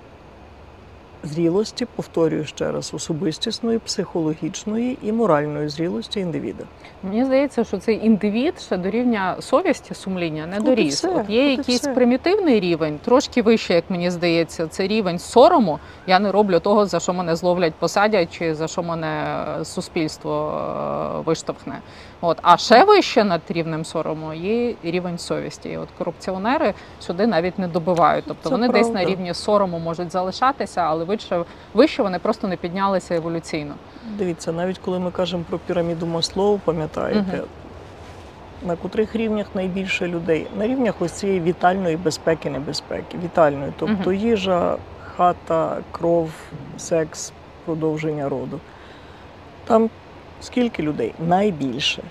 [1.27, 6.65] зрілості, повторюю ще раз, особистісної, психологічної і моральної зрілості індивіда.
[7.03, 10.95] Мені здається, що цей індивід ще до рівня совісті, сумління не доріс.
[10.95, 11.93] все, От є якийсь все.
[11.93, 15.79] примітивний рівень, трошки вище, як мені здається, це рівень сорому.
[16.07, 20.61] Я не роблю того, за що мене зловлять, посадять, чи за що мене е, суспільство
[21.19, 21.79] е, виштовхне.
[22.27, 25.69] От а ще вище над рівнем сорому є рівень совісті.
[25.69, 28.25] І от корупціонери сюди навіть не добивають.
[28.29, 32.57] Тобто Це вони десь на рівні сорому можуть залишатися, але вище, вище вони просто не
[32.57, 33.75] піднялися еволюційно.
[34.19, 37.43] Дивіться, навіть коли ми кажемо про піраміду Маслоу, пам'ятаєте,
[38.62, 40.47] на котрих рівнях найбільше людей?
[40.59, 43.19] На рівнях ось цієї вітальної безпеки, небезпеки.
[43.25, 44.15] Вітальної, тобто Мгм.
[44.15, 44.77] їжа,
[45.17, 46.31] хата, кров,
[46.77, 47.33] секс,
[47.65, 48.61] продовження роду.
[49.65, 49.91] Там
[50.41, 51.15] скільки людей?
[51.29, 52.03] Найбільше.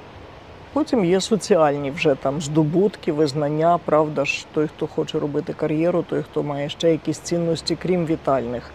[0.76, 6.24] Потім є соціальні вже там здобутки, визнання, правда ж, той, хто хоче робити кар'єру, той,
[6.24, 8.72] хто має ще якісь цінності, крім вітальних.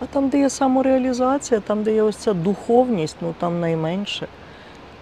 [0.00, 4.26] А там, де є самореалізація, там, де є ось ця духовність, ну там найменше.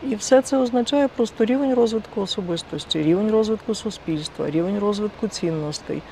[0.03, 6.03] І все це означає просто рівень розвитку особистості, рівень розвитку суспільства, рівень розвитку цінностей.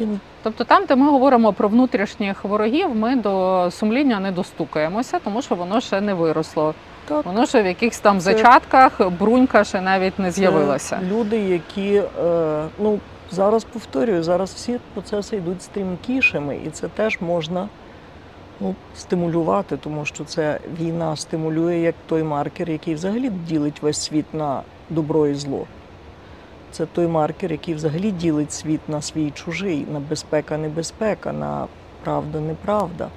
[0.00, 5.42] Він Тобто там, де ми говоримо про внутрішніх ворогів, ми до сумління не достукаємося, тому
[5.42, 6.74] що воно ще не виросло.
[7.04, 7.26] Так.
[7.26, 11.00] Воно ще в якихось там Це- зачатках брунька ще навіть не з'явилася.
[11.10, 17.68] Люди, які е, ну зараз повторюю, зараз всі процеси йдуть стрімкішими, і це теж можна
[18.60, 24.34] ну, стимулювати, тому що це війна стимулює як той маркер, який взагалі ділить весь світ
[24.34, 25.66] на добро і зло.
[26.70, 31.66] Це той маркер, який взагалі ділить світ на свій чужий, на безпека, небезпека, на
[32.04, 33.08] правда, неправда.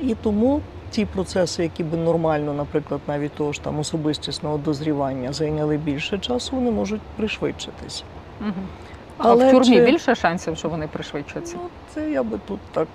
[0.00, 5.76] І тому ті процеси, які би нормально, наприклад, навіть того ж там особистісного дозрівання зайняли
[5.76, 8.04] більше часу, вони можуть пришвидшитись.
[8.40, 8.52] Угу.
[9.18, 11.56] Але а в тюрмі чи- більше шансів, що вони пришвидшаться.
[11.62, 12.88] Ну, це я би тут так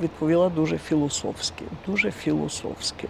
[0.00, 3.08] відповіла дуже філософськи, дуже філософськи.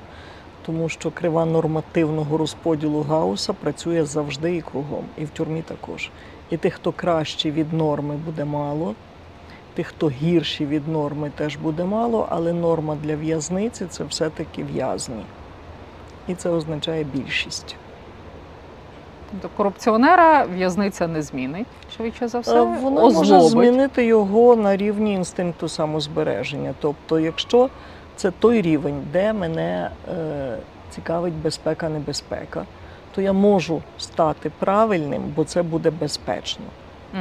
[0.66, 6.10] Тому що крива нормативного розподілу Гауса працює завжди і кругом, і в тюрмі також.
[6.50, 8.94] І тих, хто кращі від норми, буде мало,
[9.74, 15.24] тих, хто гірші від норми, теж буде мало, але норма для в'язниці це все-таки в'язні.
[16.28, 17.76] І це означає більшість.
[19.30, 22.62] Тобто корупціонера в'язниця не змінить, швидше за все.
[22.62, 26.74] Е, Вона може змінити його на рівні інстинкту самозбереження.
[26.80, 27.68] Тобто, якщо
[28.16, 30.56] це той рівень, де мене е,
[30.90, 32.64] цікавить безпека, небезпека,
[33.14, 36.64] то я можу стати правильним, бо це буде безпечно.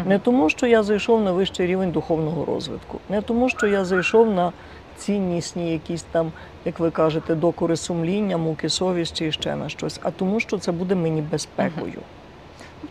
[0.06, 4.32] Не тому, що я зайшов на вищий рівень духовного розвитку, не тому, що я зайшов
[4.32, 4.52] на
[4.98, 6.32] ціннісні якісь там,
[6.66, 10.72] як ви кажете, докори сумління, муки совісті і ще на щось, а тому, що це
[10.72, 12.00] буде мені безпекою.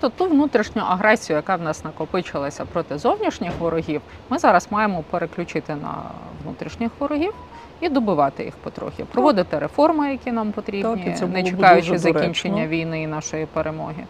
[0.01, 5.75] Тобто ту внутрішню агресію, яка в нас накопичилася проти зовнішніх ворогів, ми зараз маємо переключити
[5.75, 5.95] на
[6.45, 7.35] внутрішніх ворогів
[7.81, 12.77] і добивати їх потрохи, проводити реформи, які нам потрібні, Так, не чекаючи закінчення доречно.
[12.77, 14.05] війни і нашої перемоги.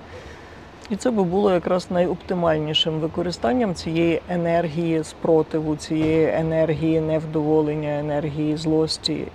[0.93, 9.26] І це би було якраз найоптимальнішим використанням цієї енергії спротиву, цієї енергії невдоволення, енергії злості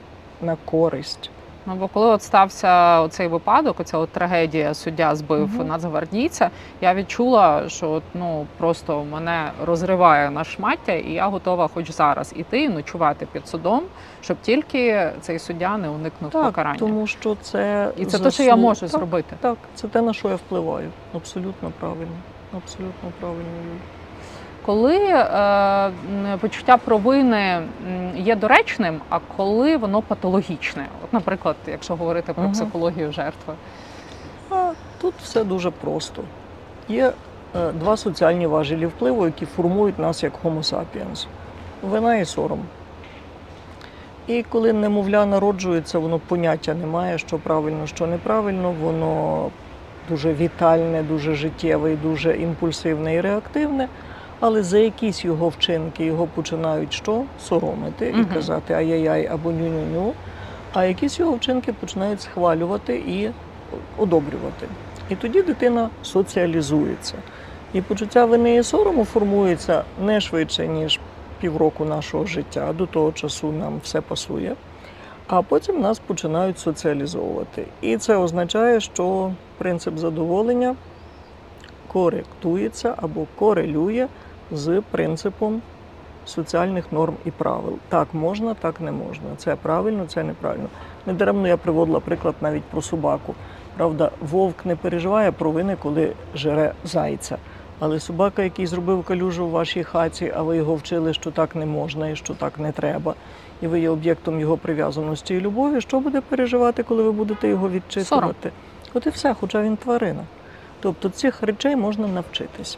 [0.42, 1.30] на користь
[1.68, 5.68] Ну бо коли от стався оцей випадок, оця от трагедія, суддя збив Мгм.
[5.68, 6.50] нацгвардійця,
[6.82, 12.34] я відчула, що от, ну просто мене розриває на шмаття, і я готова хоч зараз
[12.36, 13.84] іти і ночувати під судом,
[14.22, 16.80] щоб тільки цей суддя не уникнув Так, покарання.
[16.80, 19.36] тому що це І це те, що я можу так, зробити.
[19.40, 20.90] Так, це те, на що я впливаю.
[21.16, 22.18] Абсолютно правильно.
[22.58, 23.44] Абсолютно правильно.
[24.68, 25.92] Коли е,
[26.42, 27.62] почуття провини
[28.16, 32.52] є доречним, а коли воно патологічне, от, наприклад, якщо говорити про Мгм.
[32.52, 33.54] психологію жертви.
[35.02, 36.24] Тут все дуже просто.
[36.90, 37.12] Є
[37.56, 41.26] е, два соціальні важелі впливу, які формують нас як Homo sapiens.
[41.82, 42.60] Вина і сором.
[44.28, 49.50] І коли немовля народжується, воно поняття не має, що правильно, що неправильно, воно
[50.10, 53.88] дуже вітальне, дуже життєве, і дуже імпульсивне і реактивне.
[54.40, 57.24] Але за якісь його вчинки його починають що?
[57.42, 60.14] Соромити і казати ай-яй-яй або ню-ню-ню.
[60.74, 63.30] А якісь його вчинки починають схвалювати і
[63.98, 64.68] одобрювати.
[65.10, 67.14] І тоді дитина соціалізується.
[67.74, 71.00] І почуття вини і сорому формується не швидше, ніж
[71.42, 72.74] півроку нашого життя.
[72.74, 74.56] До того часу нам все пасує.
[75.28, 77.66] А потім нас починають соціалізовувати.
[77.82, 80.76] І це означає, що принцип задоволення
[81.88, 84.08] коректується або корелює
[84.52, 85.62] з принципом
[86.26, 87.78] соціальних норм і правил.
[87.90, 89.26] Так можна, так не можна.
[89.38, 90.70] Це правильно, це неправильно.
[91.06, 93.36] Недаремно я приводила приклад навіть про собаку.
[93.78, 97.38] Правда, вовк не переживає провини, коли жере зайця.
[97.80, 101.66] Але собака, який зробив калюжу в вашій хаті, а ви його вчили, що так не
[101.66, 103.14] можна і що так не треба,
[103.62, 107.70] і ви є об'єктом його прив'язаності і любові, що буде переживати, коли ви будете його
[107.70, 108.52] відчитувати?
[108.94, 110.24] От і все, хоча він тварина.
[110.80, 112.78] Тобто цих речей можна навчитись.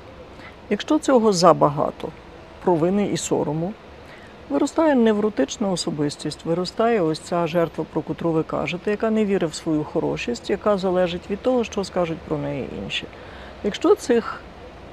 [0.70, 2.10] Якщо цього забагато,
[2.64, 3.74] провини і сорому,
[4.50, 9.56] виростає невротична особистість, виростає ось ця жертва, про котру ви кажете, яка не вірить в
[9.56, 13.06] свою хорошість, яка залежить від того, що скажуть про неї інші.
[13.64, 14.42] Якщо цих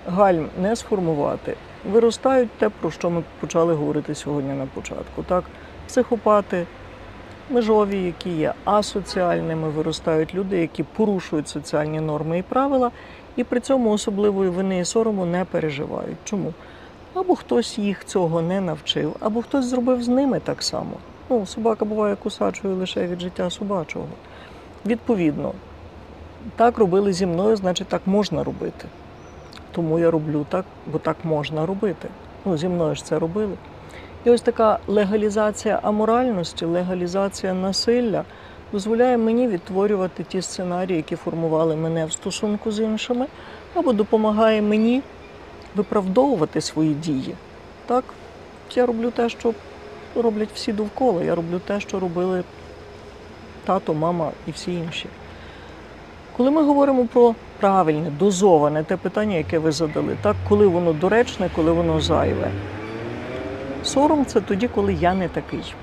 [0.07, 1.57] гальм не сформувати,
[1.91, 5.23] виростають те, про що ми почали говорити сьогодні на початку.
[5.23, 5.45] Так?
[5.87, 6.67] Психопати,
[7.51, 12.91] межові, які є асоціальними, виростають люди, які порушують соціальні норми і правила,
[13.37, 16.17] і при цьому особливої вини і сорому не переживають.
[16.25, 16.53] Чому?
[17.15, 20.93] Або хтось їх цього не навчив, або хтось зробив з ними так само.
[21.31, 24.07] Ну, собака буває кусачою лише від життя собачого.
[24.87, 25.53] Відповідно,
[26.57, 28.87] так робили зі мною, значить, так можна робити.
[29.73, 32.09] Тому я роблю так, бо так можна робити.
[32.45, 33.55] Ну, зі мною ж це робили.
[34.25, 38.25] І ось така легалізація аморальності, легалізація насилля
[38.73, 43.27] дозволяє мені відтворювати ті сценарії, які формували мене в стосунку з іншими,
[43.75, 45.03] або допомагає мені
[45.75, 47.35] виправдовувати свої дії.
[47.87, 48.05] Так,
[48.75, 49.55] я роблю те, що
[50.15, 51.25] роблять всі довкола.
[51.25, 52.45] Я роблю те, що робили
[53.65, 55.07] тато, мама і всі інші.
[56.37, 61.51] Коли ми говоримо про правильне, дозоване те питання, яке ви задали, так, коли воно доречне,
[61.57, 62.51] коли воно зайве.
[63.83, 65.75] Сором це тоді, коли я не такий.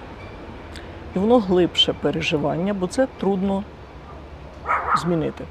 [1.15, 3.63] І воно глибше переживання, бо це трудно
[4.97, 5.43] змінити.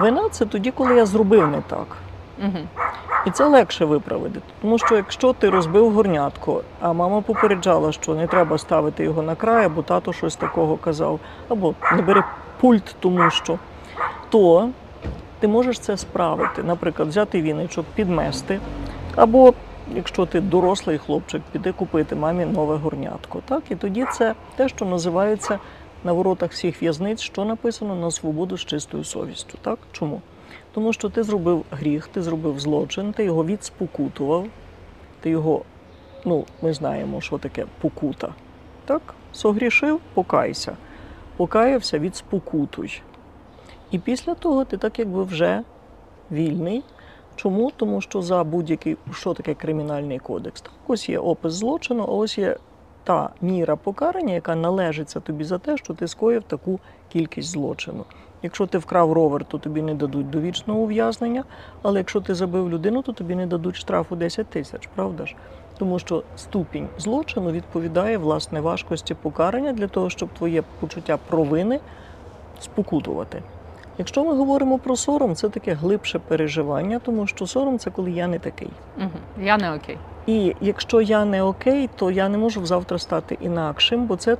[0.00, 1.86] Вина це тоді, коли я зробив не так.
[2.38, 2.58] Угу.
[3.26, 4.40] І це легше виправити.
[4.60, 9.34] Тому що якщо ти розбив горнятко, а мама попереджала, що не треба ставити його на
[9.34, 12.24] край, або тато щось такого казав, або не бери
[12.60, 13.58] пульт, тому що,
[14.30, 14.68] то
[15.40, 16.62] ти можеш це справити.
[16.62, 18.60] Наприклад, взяти віничок, підмести,
[19.16, 19.54] або
[19.96, 23.42] якщо ти дорослий хлопчик, піди купити мамі нове горнятко.
[23.48, 23.62] Так?
[23.70, 25.58] І тоді це те, що називається
[26.04, 29.58] на воротах всіх в'язниць, що написано на свободу з чистою совістю.
[29.62, 29.78] Так?
[29.92, 30.20] Чому?
[30.74, 34.46] Тому що ти зробив гріх, ти зробив злочин, ти його відспокутував,
[35.20, 35.62] ти його,
[36.24, 38.34] ну, ми знаємо, що таке покута.
[38.84, 39.02] Так?
[39.32, 40.76] Согрішив, покайся.
[41.36, 43.02] Покаявся, відспокутуй.
[43.90, 45.62] І після того ти так якби вже
[46.30, 46.82] вільний.
[47.36, 47.70] Чому?
[47.76, 50.64] Тому що за будь-який, що таке кримінальний кодекс?
[50.86, 52.56] Ось є опис злочину, а ось є
[53.04, 56.80] та міра покарання, яка належиться тобі за те, що ти скоїв таку
[57.12, 58.04] кількість злочину.
[58.42, 61.44] Якщо ти вкрав ровер, то тобі не дадуть довічного ув'язнення,
[61.82, 65.34] але якщо ти забив людину, то тобі не дадуть штрафу 10 тисяч, правда ж?
[65.78, 71.80] Тому що ступінь злочину відповідає власне важкості покарання для того, щоб твоє почуття провини
[72.60, 73.42] спокутувати.
[73.98, 78.26] Якщо ми говоримо про сором, це таке глибше переживання, тому що сором це коли я
[78.26, 78.70] не такий.
[78.98, 79.10] Угу.
[79.40, 79.98] Я не окей.
[80.26, 84.36] І якщо я не окей, то я не можу завтра стати інакшим, бо це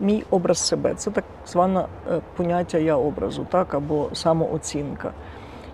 [0.00, 0.94] мій образ себе.
[0.94, 1.86] Це так зване
[2.36, 5.12] поняття я образу, так, або самооцінка.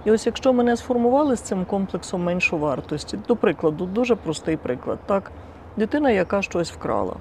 [0.04, 5.32] І ось якщо мене сформували з цим комплексом меншовартості, до прикладу, дуже простий приклад, так,
[5.76, 7.16] дитина, яка щось вкрала.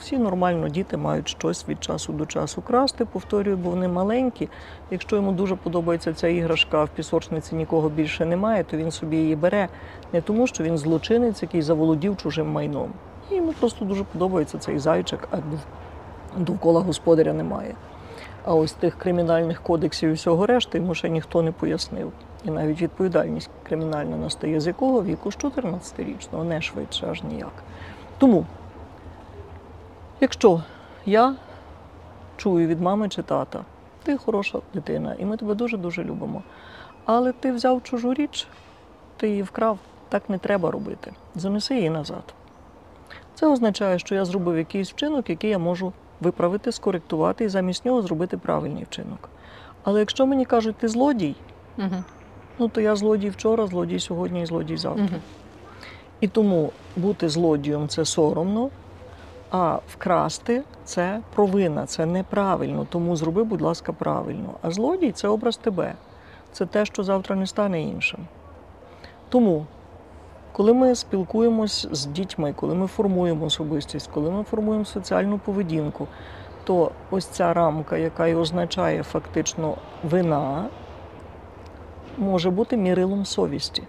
[0.00, 4.48] Всі нормально діти мають щось від часу до часу красти, повторюю, бо вони маленькі.
[4.90, 9.36] Якщо йому дуже подобається ця іграшка, в пісочниці нікого більше немає, то він собі її
[9.36, 9.68] бере
[10.12, 12.92] не тому, що він злочинець, який заволодів чужим майном.
[13.30, 15.36] Йому просто дуже подобається цей зайчик, а
[16.40, 17.74] довкола господаря немає.
[18.44, 22.12] А ось тих кримінальних кодексів і всього решти йому ще ніхто не пояснив.
[22.44, 25.32] І навіть відповідальність кримінальна настає з якого віку?
[25.32, 27.52] З 14-річного, не швидше, аж ніяк.
[28.18, 28.46] Тому,
[30.24, 30.62] якщо
[31.06, 31.34] я
[32.36, 33.64] чую від мами чи тата,
[34.02, 36.42] ти хороша дитина, і ми тебе дуже-дуже любимо.
[37.04, 38.46] Але ти взяв чужу річ,
[39.16, 41.12] ти її вкрав, так не треба робити.
[41.34, 42.34] Занеси її назад.
[43.34, 48.02] Це означає, що я зробив якийсь вчинок, який я можу виправити, скоректувати і замість нього
[48.02, 49.28] зробити правильний вчинок.
[49.82, 51.34] Але якщо мені кажуть, ти злодій,
[51.78, 52.04] Угу.
[52.58, 55.04] ну то я злодій вчора, злодій сьогодні і злодій завтра.
[55.04, 55.20] Угу.
[56.20, 58.70] І тому бути злодієм це соромно,
[59.56, 62.86] а вкрасти це провина, це неправильно.
[62.90, 64.54] Тому зроби, будь ласка, правильно.
[64.62, 65.94] А злодій це образ тебе.
[66.52, 68.20] Це те, що завтра не стане іншим.
[69.28, 69.66] Тому,
[70.52, 76.08] коли ми спілкуємось з дітьми, коли ми формуємо особистість, коли ми формуємо соціальну поведінку,
[76.64, 79.76] то ось ця рамка, яка і означає фактично
[80.10, 80.68] вина,
[82.18, 83.82] може бути мірилом совісті.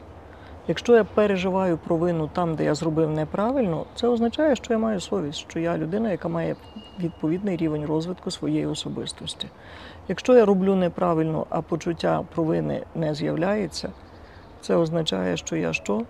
[0.67, 5.39] Якщо я переживаю провину там, де я зробив неправильно, це означає, що я маю совість,
[5.39, 6.55] що я людина, яка має
[6.99, 9.47] відповідний рівень розвитку своєї особистості.
[10.07, 13.91] Якщо я роблю неправильно, а почуття провини не з'являється,
[14.61, 16.01] це означає, що я що?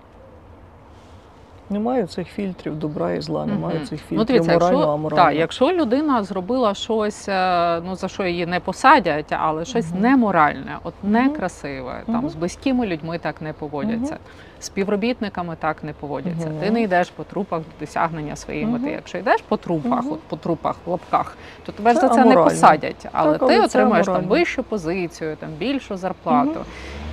[1.70, 3.86] Не маю цих фільтрів добра і зла, не маю Мгм.
[3.88, 5.24] цих Ну, фільтрів дивіться, морально, якщо, аморально.
[5.30, 10.01] так, якщо людина зробила щось, е, ну за що її не посадять, але щось Мгм.
[10.01, 14.18] неморальне, от некрасиве, там з близькими людьми так не поводяться,
[14.59, 16.51] з співробітниками так не поводяться.
[16.59, 18.89] Ти не йдеш по трупах до досягнення своєї мети.
[18.91, 22.26] Якщо йдеш по трупах, от по трупах в лапках, то тебе ж Це за це
[22.26, 23.07] не посадять.
[23.11, 26.59] Але Так, ти отримаєш там вищу позицію, там більшу зарплату,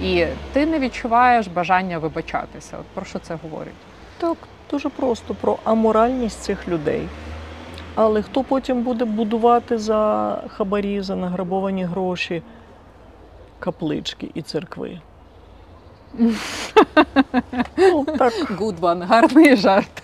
[0.02, 2.76] і ти не відчуваєш бажання вибачатися.
[2.80, 3.74] От про що це говорить?
[4.22, 4.36] Так,
[4.70, 7.08] дуже просто про аморальність цих людей.
[7.94, 12.42] Але хто потім буде будувати за хабарі, за награбовані гроші
[13.58, 15.00] каплички і церкви?
[17.76, 20.02] Ну, так, Good one, гарний жарт.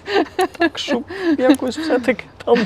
[0.58, 1.04] так, щоб
[1.38, 2.56] якось все-таки там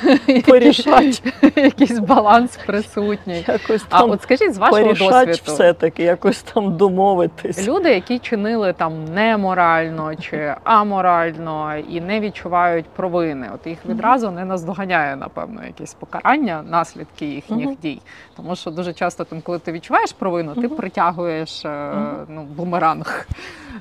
[0.47, 1.23] порішать,
[1.57, 3.45] Якийсь баланс присутній.
[3.49, 7.69] якось А там от скажіть з вашого досвіду, все-таки, якось там домовитись.
[7.69, 14.45] люди, які чинили там неморально чи аморально і не відчувають провини, от їх відразу не
[14.45, 18.01] наздоганяє, напевно, якесь покарання, наслідки їхніх дій.
[18.37, 21.93] Тому що дуже часто, там, коли ти відчуваєш провину, ти притягуєш е,
[22.29, 23.27] ну, бумеранг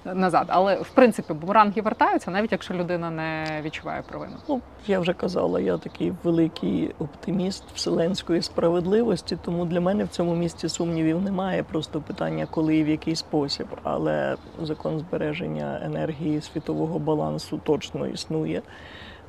[0.06, 0.46] назад.
[0.48, 4.34] Але в принципі бумеранги вертаються, навіть якщо людина не відчуває провину.
[4.50, 10.36] Ну, я вже казала, я такий великий оптиміст вселенської справедливості, тому для мене в цьому
[10.36, 11.64] місці сумнівів немає.
[11.64, 13.68] Просто питання, коли і в який спосіб.
[13.84, 18.62] Але закон збереження енергії світового балансу точно існує.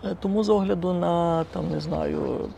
[0.04, 2.48] Е, Тому з огляду на там не знаю.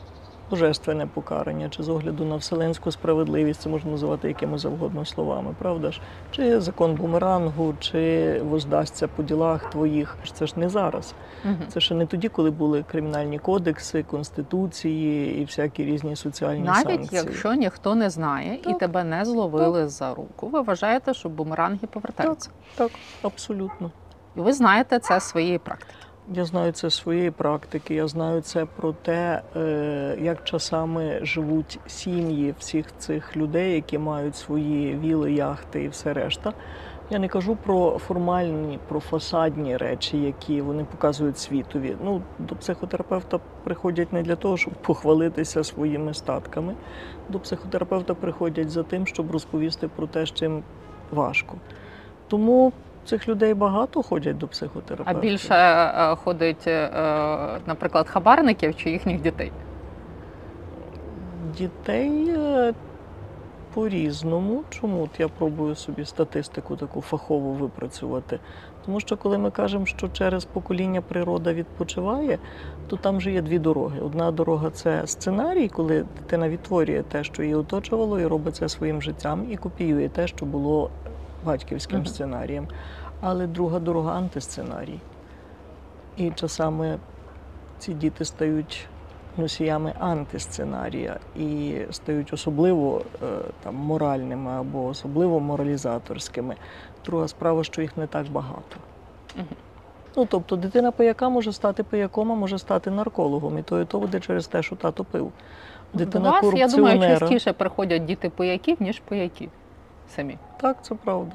[0.51, 5.91] Божественне покарання, чи з огляду на вселенську справедливість, це можна називати якими завгодно словами, правда
[5.91, 6.01] ж?
[6.31, 10.17] Чи закон бумерангу, чи воздасться по ділах твоїх.
[10.33, 11.15] Це ж не зараз.
[11.45, 11.57] Мгм.
[11.69, 17.23] Це ще не тоді, коли були кримінальні кодекси, конституції і всякі різні соціальні Навіть санкції.
[17.25, 22.51] якщо ніхто не знає і тебе не зловили за руку, ви вважаєте, що бумеранги повертаються.
[22.75, 22.91] Так,
[23.23, 23.91] абсолютно.
[24.37, 25.95] І ви знаєте це з своєї практики.
[26.33, 27.95] Я знаю це своєї практики.
[27.95, 34.37] Я знаю це про те, е, як часами живуть сім'ї всіх цих людей, які мають
[34.37, 36.53] свої віли, яхти і все решта.
[37.11, 41.97] Я не кажу про формальні, про фасадні речі, які вони показують світові.
[42.05, 46.75] Ну, до психотерапевта приходять не для того, щоб похвалитися своїми статками.
[47.29, 50.63] До психотерапевта приходять за тим, щоб розповісти про те, з чим
[51.11, 51.57] важко.
[52.29, 52.73] Тому
[53.05, 54.49] цих людей багато ходять до
[55.05, 56.91] А більше е, ходить, е,
[57.67, 59.53] наприклад, хабарників чи їхніх дітей.
[61.59, 62.75] Дітей е,
[63.75, 64.65] по-різному.
[64.71, 68.39] Чому От я пробую собі статистику таку фахову випрацювати?
[68.85, 72.39] Тому що коли ми кажемо, що через покоління природа відпочиває,
[72.89, 74.01] то там же є дві дороги.
[74.01, 79.03] Одна дорога це сценарій, коли дитина відтворює те, що її оточувало, і робить це своїм
[79.03, 80.91] життям, і копіює те, що було
[81.45, 82.07] батьківським Мгм.
[82.07, 82.69] сценарієм.
[83.21, 85.01] Але друга дорога антисценарій.
[86.17, 86.99] І часами
[87.79, 88.89] ці діти стають
[89.37, 93.27] носіями антисценарія і стають особливо е,
[93.63, 96.57] там моральними або особливо моралізаторськими.
[97.05, 98.77] Друга справа, що їх не так багато.
[99.37, 99.47] Мгм.
[100.17, 103.59] Ну, тобто дитина пияка може стати пияком, а може стати наркологом.
[103.59, 105.33] І то і то буде через те, що тато пив.
[105.95, 109.51] Дитина До вас, я думаю, частіше приходять діти пияків, ніж пияків
[110.09, 110.39] самі.
[110.65, 111.35] Так, це правда.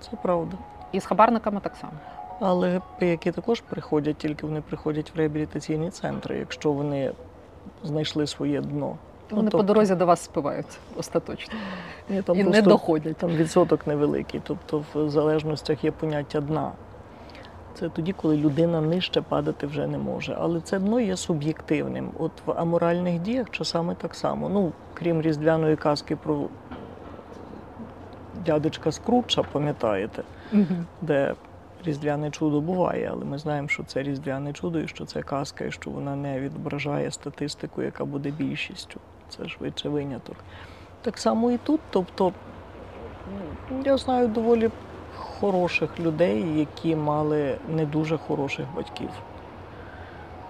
[0.00, 0.56] Це правда.
[0.92, 1.92] І з хабарниками так само.
[2.40, 7.12] Але пияки також приходять, тільки вони приходять в реабілітаційні центри, якщо вони
[7.84, 8.96] знайшли своє дно.
[9.30, 11.54] Ну, Вони тобто- по дорозі до вас спиваються остаточно.
[12.08, 13.16] Ні, там і не доходять.
[13.16, 16.72] Там відсоток невеликий, тобто в залежностях є поняття дна.
[17.74, 20.36] Це тоді, коли людина нижче падати вже не може.
[20.40, 22.10] Але це дно є суб'єктивним.
[22.18, 24.48] От в аморальних діях часами так само.
[24.48, 26.48] Ну, крім різдвяної казки про
[28.46, 30.22] дядечка Скрутча, пам'ятаєте,
[31.02, 31.34] де
[31.84, 35.72] різдвяне чудо буває, але ми знаємо, що це різдвяне чудо, і що це казка, і
[35.72, 39.00] що вона не відображає статистику, яка буде більшістю.
[39.28, 40.36] Це швидше виняток.
[41.02, 41.80] Так само і тут.
[41.90, 42.32] Тобто,
[43.70, 44.70] ну, я знаю доволі
[45.16, 49.10] хороших людей, які мали не дуже хороших батьків.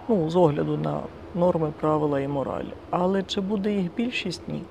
[0.09, 1.01] Ну, з огляду на
[1.35, 2.65] норми, правила і мораль.
[2.91, 4.49] Але чи буде їх більшість?
[4.49, 4.63] Ні.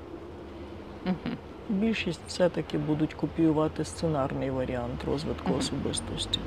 [1.69, 6.39] Більшість все-таки будуть копіювати сценарний варіант розвитку особистості.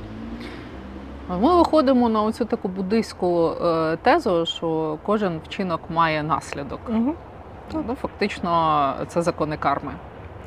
[1.29, 6.81] Ми виходимо на оцю таку буддийську е, тезу, що кожен вчинок має наслідок.
[6.89, 7.15] Угу.
[7.73, 9.93] Ну, фактично, це закони карми.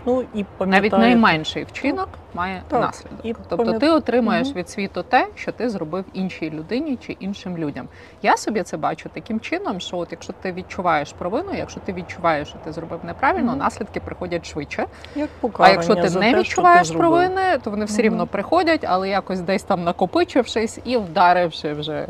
[0.06, 2.82] Ну і Навіть найменший вчинок має Так.
[2.82, 3.20] наслідок.
[3.24, 4.58] І тобто ти отримаєш Мгм.
[4.58, 7.88] від світу те, що ти зробив іншій людині чи іншим людям.
[8.22, 12.48] Я собі це бачу таким чином, що от якщо ти відчуваєш провину, якщо ти відчуваєш,
[12.48, 13.60] що ти зробив неправильно, Мгм.
[13.60, 14.86] наслідки приходять швидше.
[15.16, 15.30] як
[15.60, 18.04] А якщо ти за не те, відчуваєш ти провини, то вони все Мгм.
[18.04, 22.08] рівно приходять, але якось десь там накопичившись і вдаривши вже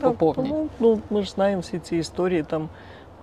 [0.00, 0.48] по повній.
[0.48, 2.68] тому, ну, ми ж знаємо всі ці історії там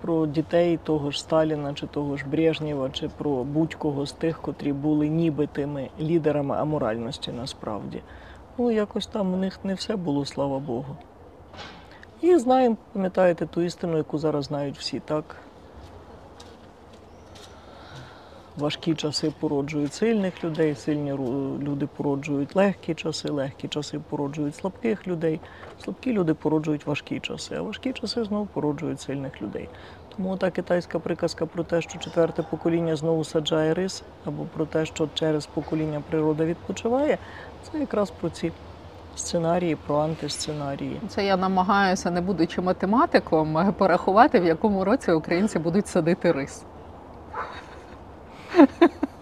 [0.01, 4.73] про дітей того ж Сталіна, чи того ж Брежнєва, чи про будь-кого з тих, котрі
[4.73, 8.01] були ніби тими лідерами аморальності насправді.
[8.57, 10.95] Ну, якось там у них не все було, слава Богу.
[12.21, 15.35] І знаємо, пам'ятаєте ту істину, яку зараз знають всі, так?
[18.62, 21.14] Важкі часи породжують сильних людей, сильні
[21.64, 25.39] люди породжують легкі часи, легкі часи породжують слабких людей,
[25.84, 29.70] слабкі люди породжують важкі часи, а важкі часи знову породжують сильних людей.
[30.16, 34.86] Тому та китайська приказка про те, що четверте покоління знову саджає рис, або про те,
[34.86, 37.18] що через покоління природа відпочиває,
[37.64, 38.51] це якраз про ці
[39.16, 41.01] сценарії, про антисценарії.
[41.09, 46.64] Це я намагаюся, не будучи математиком, порахувати, в якому році українці будуть садити рис.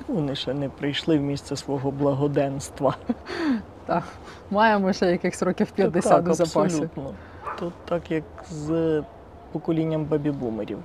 [0.10, 2.96] Вони ще не прийшли в місце свого благоденства.
[3.86, 4.04] Так,
[4.52, 6.60] маємо ще якихось років 50 так, у запасі.
[6.60, 7.14] Абсолютно.
[7.60, 9.04] Тут так як з
[9.52, 10.78] поколінням бабі-бумерів.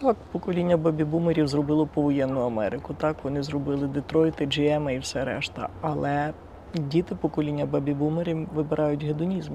[0.00, 2.94] Так, покоління бабі-бумерів зробило повоєнну Америку.
[2.94, 5.68] Так, вони зробили Детройти, GM і все решта.
[5.80, 6.32] Але
[6.74, 9.52] діти покоління бабі-бумерів вибирають гедонізм.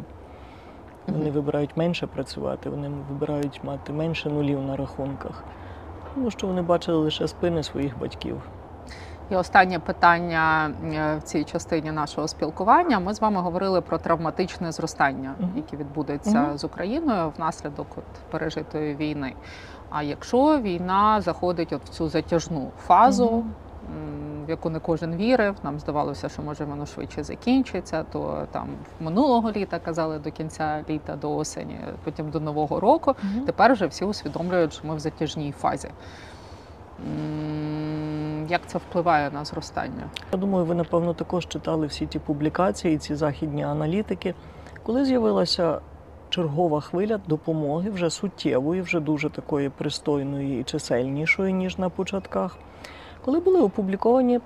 [1.08, 5.44] Вони вибирають менше працювати, вони вибирають мати менше нулів на рахунках.
[6.14, 8.42] Тому що вони бачили лише спини своїх батьків.
[9.32, 13.00] І останнє питання е, в цій частині нашого спілкування.
[13.00, 19.34] Ми з вами говорили про травматичне зростання, яке відбудеться з Україною внаслідок от пережитої війни.
[19.90, 23.44] А якщо війна заходить от в цю затяжну фазу,
[24.48, 28.68] в яку не кожен вірив, нам здавалося, що може воно швидше закінчиться, то там
[29.00, 33.16] минулого літа казали до кінця літа, до осені, потім до нового року.
[33.46, 35.90] Тепер вже всі усвідомлюють, що ми в затяжній фазі.
[38.48, 40.10] Як це впливає на зростання?
[40.32, 44.34] Я думаю, ви напевно також читали всі ті публікації, ці західні аналітики.
[44.84, 45.80] Коли з'явилася
[46.30, 52.58] чергова хвиля допомоги, вже суттєвої, вже дуже такої пристойної і чисельнішої, ніж на початках,
[53.26, 54.40] коли були опубліковані,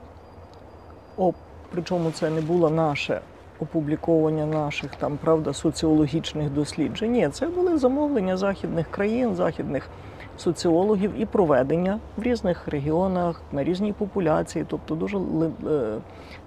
[1.18, 1.34] о,
[1.72, 3.22] причому це не було наше
[3.60, 7.12] опубліковування наших там, правда, соціологічних досліджень.
[7.12, 9.90] Ні, це були замовлення західних країн, західних
[10.38, 15.22] соціологів і проведення в різних регіонах на різній популяції, тобто дуже е,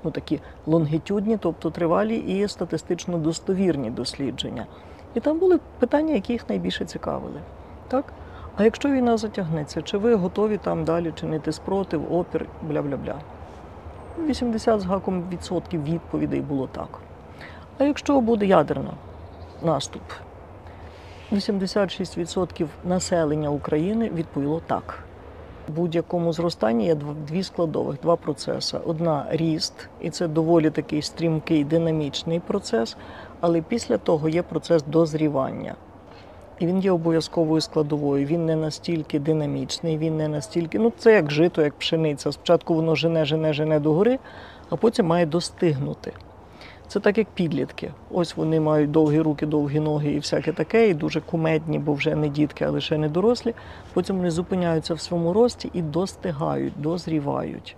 [0.04, 4.66] ну, такі лонгітюдні, тобто тривалі і статистично достовірні дослідження.
[5.14, 7.40] І там були питання, які їх найбільше цікавили.
[7.88, 8.04] Так?
[8.56, 13.14] А якщо війна затягнеться, чи ви готові там далі чинити спротив, опір, бля-бля-бля?
[14.26, 16.88] 80 з гаком відсотків відповідей було так.
[17.78, 18.90] А якщо буде ядерна
[19.62, 20.02] наступ,
[21.32, 24.98] 86% населення України відповіло так.
[25.68, 28.78] В будь-якому зростанні є дв- дві складових, два процеси.
[28.86, 32.96] Одна ріст, і це доволі такий стрімкий динамічний процес,
[33.40, 35.74] але після того є процес дозрівання.
[36.58, 38.26] І він є обов'язковою складовою.
[38.26, 40.78] Він не настільки динамічний, він не настільки.
[40.78, 42.32] Ну, це як жито, як пшениця.
[42.32, 44.18] Спочатку воно жене, жене, жене догори,
[44.70, 46.12] а потім має достигнути.
[46.88, 47.92] Це так як підлітки.
[48.10, 52.14] Ось вони мають довгі руки, довгі ноги і всяке таке, і дуже кумедні, бо вже
[52.14, 53.54] не дітки, а лише не дорослі.
[53.92, 57.76] Потім вони зупиняються в своєму рості і достигають, дозрівають.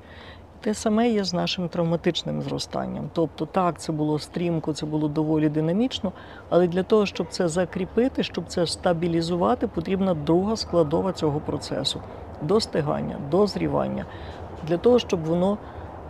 [0.61, 3.11] Те саме є з нашим травматичним зростанням.
[3.13, 6.13] Тобто, так, це було стрімко, це було доволі динамічно,
[6.49, 12.01] але для того, щоб це закріпити, щоб це стабілізувати, потрібна друга складова цього процесу
[12.43, 14.05] достигання, дозрівання.
[14.69, 15.59] Для того, щоб воно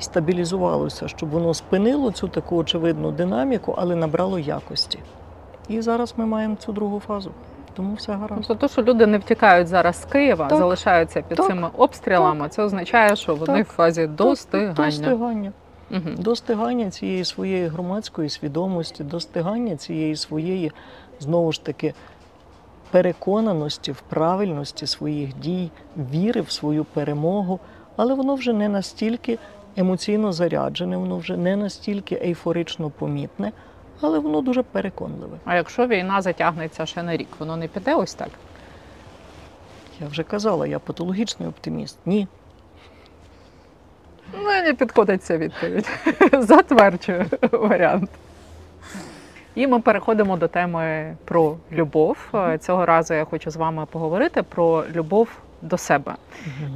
[0.01, 4.98] стабілізувалося, щоб воно спинило цю таку очевидну динаміку, але набрало якості.
[5.68, 7.30] І зараз ми маємо цю другу фазу.
[7.74, 8.44] Тому все гаразд.
[8.48, 10.59] Тобто, то, що люди не втікають зараз з Києва, Так.
[10.59, 11.46] залишаються під Так.
[11.46, 13.68] цими обстрілами, це означає, що вони Так.
[13.68, 14.74] в фазі достигання.
[14.74, 15.53] Достигання.
[15.90, 16.14] Мгм.
[16.18, 20.72] Достигання цієї своєї громадської свідомості, достигання цієї своєї,
[21.20, 21.94] знову ж таки,
[22.90, 25.70] переконаності в правильності своїх дій,
[26.12, 27.61] віри в свою перемогу,
[27.96, 29.38] але воно вже не настільки
[29.77, 33.53] емоційно заряджене, воно вже не настільки ейфорично помітне,
[34.01, 35.39] але воно дуже переконливе.
[35.45, 38.31] А якщо війна затягнеться ще на рік, воно не піде ось так?
[40.01, 41.99] Я вже казала, я патологічний оптиміст.
[42.07, 42.29] Ні.
[44.35, 45.91] Ну, не підходить ця відповідь.
[46.33, 48.11] Затверджую варіант.
[49.55, 52.33] І ми переходимо до теми про любов.
[52.61, 55.29] Цього разу я хочу з вами поговорити про любов
[55.62, 56.14] до себе.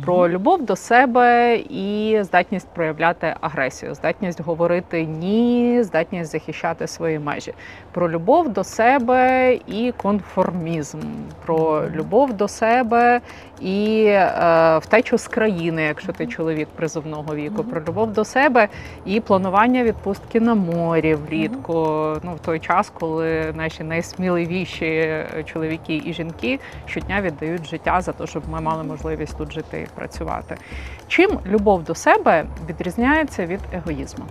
[0.04, 7.54] Про любов до себе і здатність проявляти агресію, здатність говорити ні, здатність захищати свої межі.
[7.92, 11.00] Про любов до себе і конформізм,
[11.46, 13.20] про любов до себе
[13.64, 18.68] і е, втечу з країни, якщо ти чоловік призовного віку, про любов до себе
[19.06, 21.74] і планування відпустки на морі влітку.
[22.22, 28.12] Ну в той час, коли наші найсміливіші е, чоловіки і жінки щодня віддають життя за
[28.12, 30.56] те, щоб ми мали можливість тут жити і працювати.
[31.08, 34.24] Чим любов до себе відрізняється від егоїзму?